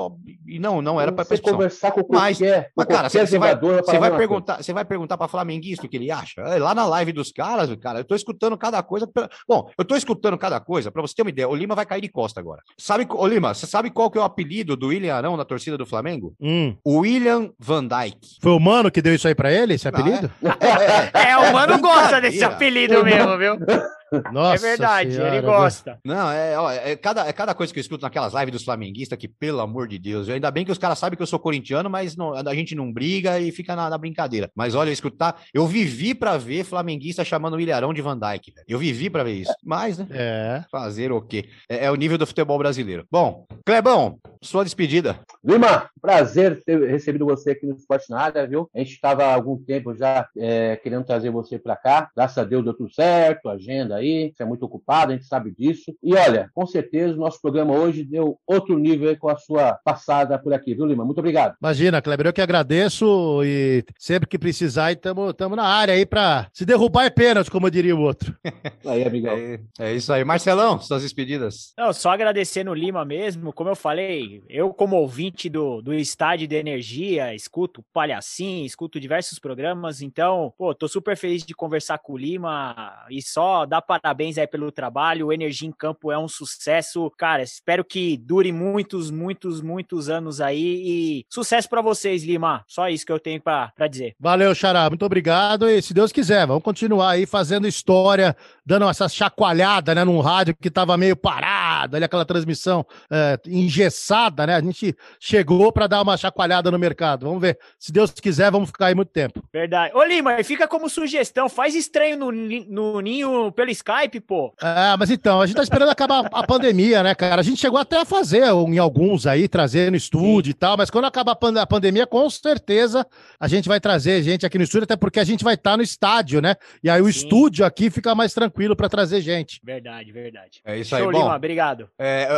[0.47, 1.53] e não, não era para expulsão.
[1.53, 5.17] conversar com mas, qualquer, mas cara, você, você vai, você vai perguntar, você vai perguntar
[5.17, 6.41] para flamenguista o que ele acha?
[6.43, 9.09] É, lá na live dos caras, cara, eu tô escutando cada coisa.
[9.49, 11.49] Bom, eu tô escutando cada coisa, para você ter uma ideia.
[11.49, 12.63] O Lima vai cair de costa agora.
[12.79, 15.79] Sabe, ô Lima, você sabe qual que é o apelido do William Arão na torcida
[15.79, 16.35] do Flamengo?
[16.41, 16.77] Hum.
[16.87, 18.39] William Van Dyke.
[18.41, 20.31] Foi o Mano que deu isso aí para ele, esse apelido?
[20.41, 23.57] Não, é, é, é, o Mano gosta desse apelido mesmo, viu?
[24.33, 25.99] Nossa é verdade, senhora, ele gosta.
[26.05, 29.19] Não, é, ó, é, cada, é cada coisa que eu escuto naquelas lives dos flamenguistas
[29.19, 31.89] que, pelo amor de Deus, ainda bem que os caras sabem que eu sou corintiano,
[31.89, 34.51] mas não, a gente não briga e fica na, na brincadeira.
[34.55, 38.53] Mas olha, escutar, eu vivi para ver flamenguista chamando o Ilharão de Van Dyke.
[38.67, 39.53] Eu vivi para ver isso.
[39.65, 40.07] Mas, né?
[40.11, 40.65] É.
[40.71, 41.49] Fazer o quê?
[41.69, 43.07] É, é, o nível do futebol brasileiro.
[43.11, 45.21] Bom, Clebão, sua despedida.
[45.43, 48.69] Lima, prazer ter recebido você aqui no Esporte na área, viu?
[48.75, 52.11] A gente estava há algum tempo já é, querendo trazer você para cá.
[52.15, 55.53] Graças a Deus deu tudo certo, agenda aí, você é muito ocupado, a gente sabe
[55.57, 55.95] disso.
[56.03, 59.75] E olha, com certeza o nosso programa hoje deu outro nível aí com a sua
[59.85, 61.05] passada por aqui, viu, Lima?
[61.05, 61.57] Muito obrigado.
[61.61, 66.65] Imagina, Kleber, eu que agradeço e sempre que precisar, estamos na área aí para se
[66.65, 68.37] derrubar é pênalti, como diria o outro.
[68.85, 69.37] aí, amigão.
[69.37, 70.25] É, é, isso aí.
[70.25, 71.73] Marcelão, suas despedidas.
[71.79, 76.47] Não, só agradecer no Lima mesmo, como eu falei, eu como ouvinte do, do Estádio
[76.47, 82.13] de Energia, escuto Palhacim, escuto diversos programas, então, pô, tô super feliz de conversar com
[82.13, 86.29] o Lima e só dar parabéns aí pelo trabalho, o Energia em Campo é um
[86.29, 92.65] sucesso, cara, espero que dure muitos, muitos, muitos anos aí e sucesso para vocês, Lima,
[92.67, 94.15] só isso que eu tenho para dizer.
[94.19, 95.69] Valeu, Xará, muito obrigado.
[95.69, 100.55] E se Deus quiser, vamos continuar aí fazendo história, dando essa chacoalhada, né, num rádio
[100.55, 106.03] que tava meio parado, ali aquela transmissão é, engessada, né, a gente chegou para dar
[106.03, 109.43] uma chacoalhada no mercado, vamos ver, se Deus quiser, vamos ficar aí muito tempo.
[109.53, 109.95] Verdade.
[109.95, 114.53] Ô Lima, fica como sugestão, faz estranho no, no Ninho pelo Skype, pô.
[114.61, 117.79] É, mas então, a gente tá esperando acabar a pandemia, né, cara, a gente chegou
[117.79, 120.57] até a fazer em alguns aí, trazer no estúdio Sim.
[120.57, 123.07] e tal, mas quando acabar a pandemia, com certeza
[123.39, 125.77] a gente vai trazer gente aqui no estúdio, até porque a gente vai estar tá
[125.77, 126.55] no estádio, né?
[126.83, 127.11] E aí o Sim.
[127.11, 129.61] estúdio aqui fica mais tranquilo para trazer gente.
[129.65, 130.61] Verdade, verdade.
[130.65, 131.89] É isso aí, Show, Bom, Lima, obrigado.
[131.99, 132.29] É,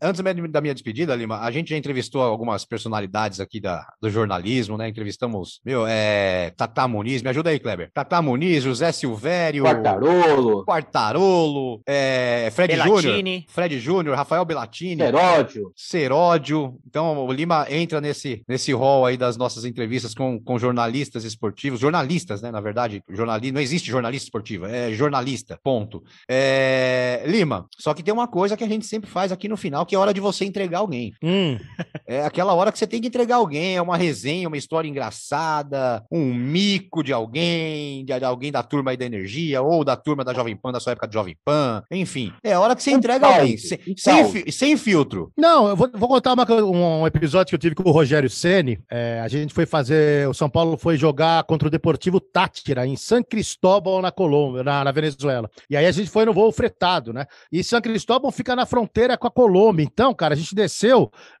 [0.00, 4.10] antes, antes, da minha despedida, Lima, a gente já entrevistou algumas personalidades aqui da, do
[4.10, 4.88] jornalismo, né?
[4.88, 7.90] Entrevistamos, meu, é, Tata Muniz, me ajuda aí, Kleber.
[7.92, 9.64] Tata Muniz, José Silvério.
[9.64, 10.64] Quartarolo.
[10.64, 13.44] Quartarolo, é, Fred Júnior.
[13.48, 15.02] Fred Júnior, Rafael Belatini.
[15.02, 15.72] Seródio.
[15.74, 16.78] Seródio.
[16.86, 21.80] Então, o Lima entra nesse, nesse rol aí das nossas entrevistas com, com jornalistas esportivos,
[21.80, 22.50] jornalistas, né?
[22.50, 26.02] Na verdade, jornalista, não existe jornalista esportivo, é jornalista, ponto.
[26.28, 29.86] É, Lima, só que tem uma coisa que a gente sempre faz aqui no final,
[29.86, 30.97] que é hora de você entregar alguém.
[31.22, 31.58] Hum.
[32.06, 36.04] É aquela hora que você tem que entregar alguém, é uma resenha, uma história engraçada,
[36.10, 40.32] um mico de alguém, de alguém da turma aí da energia, ou da turma da
[40.32, 42.32] Jovem Pan, da sua época de Jovem Pan, enfim.
[42.42, 45.32] É hora que você entrega alguém, sem, sem, sem, filtro.
[45.36, 48.78] Não, eu vou, vou contar uma, um episódio que eu tive com o Rogério Ceni.
[48.90, 52.96] É, a gente foi fazer, o São Paulo foi jogar contra o Deportivo Tátira, em
[52.96, 55.50] San Cristóbal, na Colômbia, na, na Venezuela.
[55.68, 57.26] E aí a gente foi no voo fretado, né?
[57.52, 59.84] E San Cristóbal fica na fronteira com a Colômbia.
[59.84, 60.77] Então, cara, a gente desceu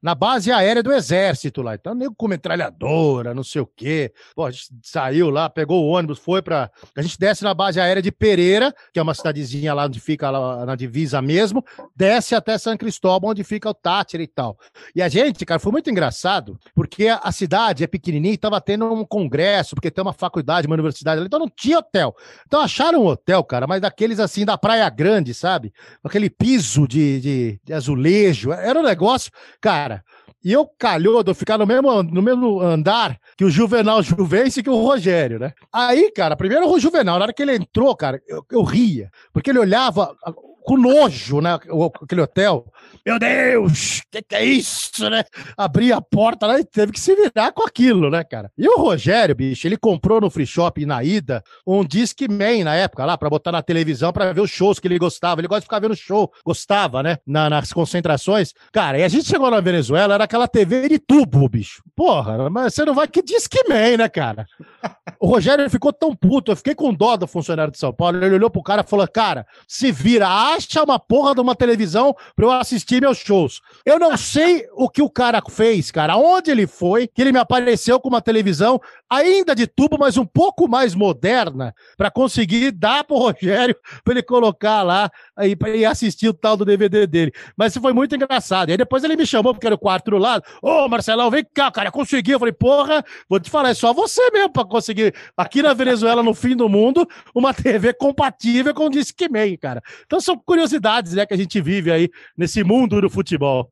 [0.02, 1.74] na base aérea do exército lá.
[1.74, 4.12] Então, nego com metralhadora, não sei o quê.
[4.34, 6.70] Pô, a gente saiu lá, pegou o ônibus, foi pra.
[6.96, 10.30] A gente desce na base aérea de Pereira, que é uma cidadezinha lá onde fica
[10.30, 11.64] lá na divisa mesmo,
[11.94, 14.58] desce até San Cristóbal, onde fica o Tátira e tal.
[14.94, 18.92] E a gente, cara, foi muito engraçado, porque a cidade é pequenininha e tava tendo
[18.92, 22.14] um congresso, porque tem uma faculdade, uma universidade ali, então não tinha hotel.
[22.46, 25.72] Então acharam um hotel, cara, mas daqueles assim da Praia Grande, sabe?
[26.02, 28.52] Aquele piso de, de, de azulejo.
[28.52, 29.27] Era um negócio,
[29.60, 30.04] cara.
[30.44, 34.60] E eu calhou de eu ficar no mesmo, no mesmo andar que o Juvenal Juvense
[34.60, 35.52] e que o Rogério, né?
[35.72, 39.50] Aí, cara, primeiro o Juvenal, na hora que ele entrou, cara, eu, eu ria, porque
[39.50, 40.14] ele olhava
[40.64, 41.54] com nojo, né?
[41.54, 42.66] Aquele hotel.
[43.04, 45.24] Meu Deus, que que é isso, né?
[45.56, 48.50] Abri a porta lá e teve que se virar com aquilo, né, cara?
[48.56, 53.04] E o Rogério, bicho, ele comprou no free shop na ida um Discman na época
[53.04, 55.40] lá para botar na televisão para ver os shows que ele gostava.
[55.40, 57.18] Ele gosta de ficar vendo show, gostava, né?
[57.26, 58.52] Na, nas concentrações.
[58.72, 61.82] Cara, e a gente chegou na Venezuela, era aquela TV de tubo, bicho.
[61.96, 64.46] Porra, mas você não vai que Discman, né, cara?
[65.20, 68.22] O Rogério ficou tão puto, eu fiquei com dó do funcionário de São Paulo.
[68.22, 70.28] Ele olhou pro cara e falou: Cara, se vira,
[70.58, 73.60] acha uma porra de uma televisão pra eu assistir meus shows.
[73.84, 77.38] Eu não sei o que o cara fez, cara, onde ele foi, que ele me
[77.38, 83.04] apareceu com uma televisão ainda de tubo, mas um pouco mais moderna, para conseguir dar
[83.04, 87.32] pro Rogério pra ele colocar lá e, e assistir o tal do DVD dele.
[87.56, 88.68] Mas foi muito engraçado.
[88.68, 90.44] E aí depois ele me chamou, porque era o quarto do lado.
[90.60, 92.32] Ô, oh, Marcelão, vem cá, cara, consegui.
[92.32, 96.22] Eu falei, porra, vou te falar, é só você mesmo pra conseguir, aqui na Venezuela,
[96.22, 99.82] no fim do mundo, uma TV compatível com o Discman, cara.
[100.04, 103.70] Então são curiosidades, né, que a gente vive aí nesse mundo do futebol.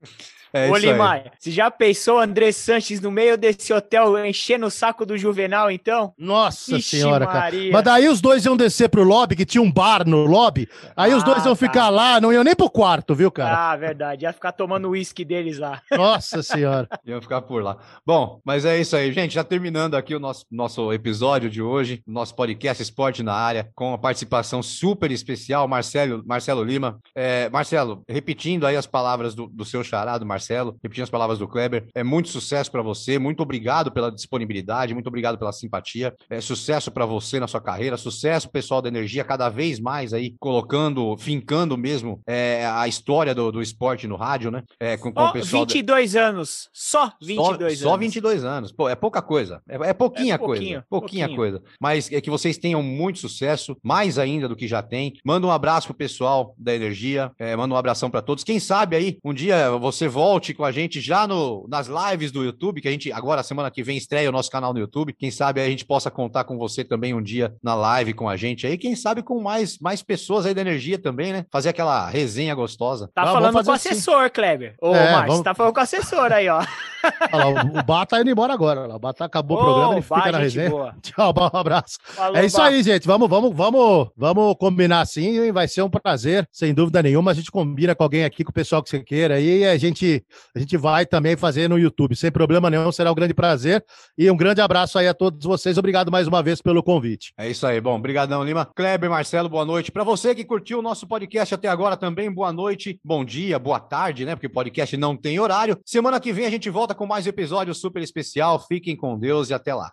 [0.57, 5.05] É Ô, Limaia, você já pensou André Sanches no meio desse hotel enchendo o saco
[5.05, 6.15] do Juvenal, então?
[6.19, 7.41] Nossa Ixi, senhora, Maria.
[7.41, 7.73] cara.
[7.73, 10.67] Mas daí os dois iam descer pro lobby, que tinha um bar no lobby.
[10.97, 11.67] Aí ah, os dois iam tá.
[11.67, 13.73] ficar lá, não iam nem pro quarto, viu, cara?
[13.73, 14.25] Ah, verdade.
[14.25, 15.83] Ia ficar tomando uísque deles lá.
[15.95, 16.89] Nossa senhora.
[17.05, 17.77] iam ficar por lá.
[18.07, 19.35] Bom, mas é isso aí, gente.
[19.35, 23.93] Já terminando aqui o nosso, nosso episódio de hoje, nosso podcast Esporte na Área, com
[23.93, 26.99] a participação super especial, Marcelo, Marcelo Lima.
[27.15, 31.39] É, Marcelo, repetindo aí as palavras do, do seu charado, Marcelo Marcelo, repetindo as palavras
[31.39, 31.89] do Kleber.
[31.95, 36.15] É muito sucesso para você, muito obrigado pela disponibilidade, muito obrigado pela simpatia.
[36.31, 40.35] É sucesso para você na sua carreira, sucesso pessoal da energia, cada vez mais aí
[40.39, 44.63] colocando, fincando mesmo é, a história do, do esporte no rádio, né?
[44.79, 46.29] É, com, com oh, o pessoal 22 da...
[46.29, 47.79] anos, só 22 só, anos.
[47.79, 48.73] Só 22 anos.
[48.73, 49.61] Pô, é pouca coisa.
[49.69, 50.85] É, é pouquinha é coisa.
[50.89, 51.37] Pouquinha pouquinho.
[51.37, 51.63] coisa.
[51.81, 55.15] Mas é que vocês tenham muito sucesso, mais ainda do que já tem.
[55.25, 58.45] Manda um abraço pro pessoal da energia, é, manda um abração para todos.
[58.45, 62.45] Quem sabe aí um dia você volte com a gente já no, nas lives do
[62.45, 65.15] YouTube, que a gente agora semana que vem estreia o nosso canal no YouTube.
[65.15, 68.37] Quem sabe a gente possa contar com você também um dia na live com a
[68.37, 68.77] gente aí.
[68.77, 71.47] Quem sabe com mais mais pessoas aí da energia também, né?
[71.51, 73.11] Fazer aquela resenha gostosa.
[73.15, 73.89] Tá ah, falando com o assim.
[73.89, 74.75] assessor, Kleber.
[74.81, 75.45] Ô, é, Márcio, vamos...
[75.45, 76.61] tá falando com o assessor aí, ó.
[77.33, 78.95] Olha lá, o, Bá tá indo embora agora.
[78.95, 80.71] O Bá tá, acabou o programa, ele fica na resenha.
[80.71, 80.95] Boa.
[81.03, 81.99] Tchau, um abraço.
[82.03, 83.07] Falou, é isso aí, gente.
[83.07, 87.31] Vamos, vamos, vamos, vamos combinar assim, vai ser um prazer, sem dúvida nenhuma.
[87.31, 89.77] A gente combina com alguém aqui, com o pessoal que você queira aí, e a
[89.77, 90.16] gente,
[90.55, 93.85] a gente vai também fazer no YouTube, sem problema nenhum, será um grande prazer.
[94.17, 95.79] E um grande abraço aí a todos vocês.
[95.79, 97.33] Obrigado mais uma vez pelo convite.
[97.39, 97.81] É isso aí.
[97.81, 98.67] Bom, brigadão, Lima.
[98.75, 99.93] Kleber, Marcelo, boa noite.
[99.93, 103.81] Para você que curtiu o nosso podcast até agora também, boa noite, bom dia, boa
[103.81, 104.35] tarde, né?
[104.35, 105.79] Porque podcast não tem horário.
[105.85, 108.59] Semana que vem a gente volta com mais episódio super especial.
[108.67, 109.93] Fiquem com Deus e até lá.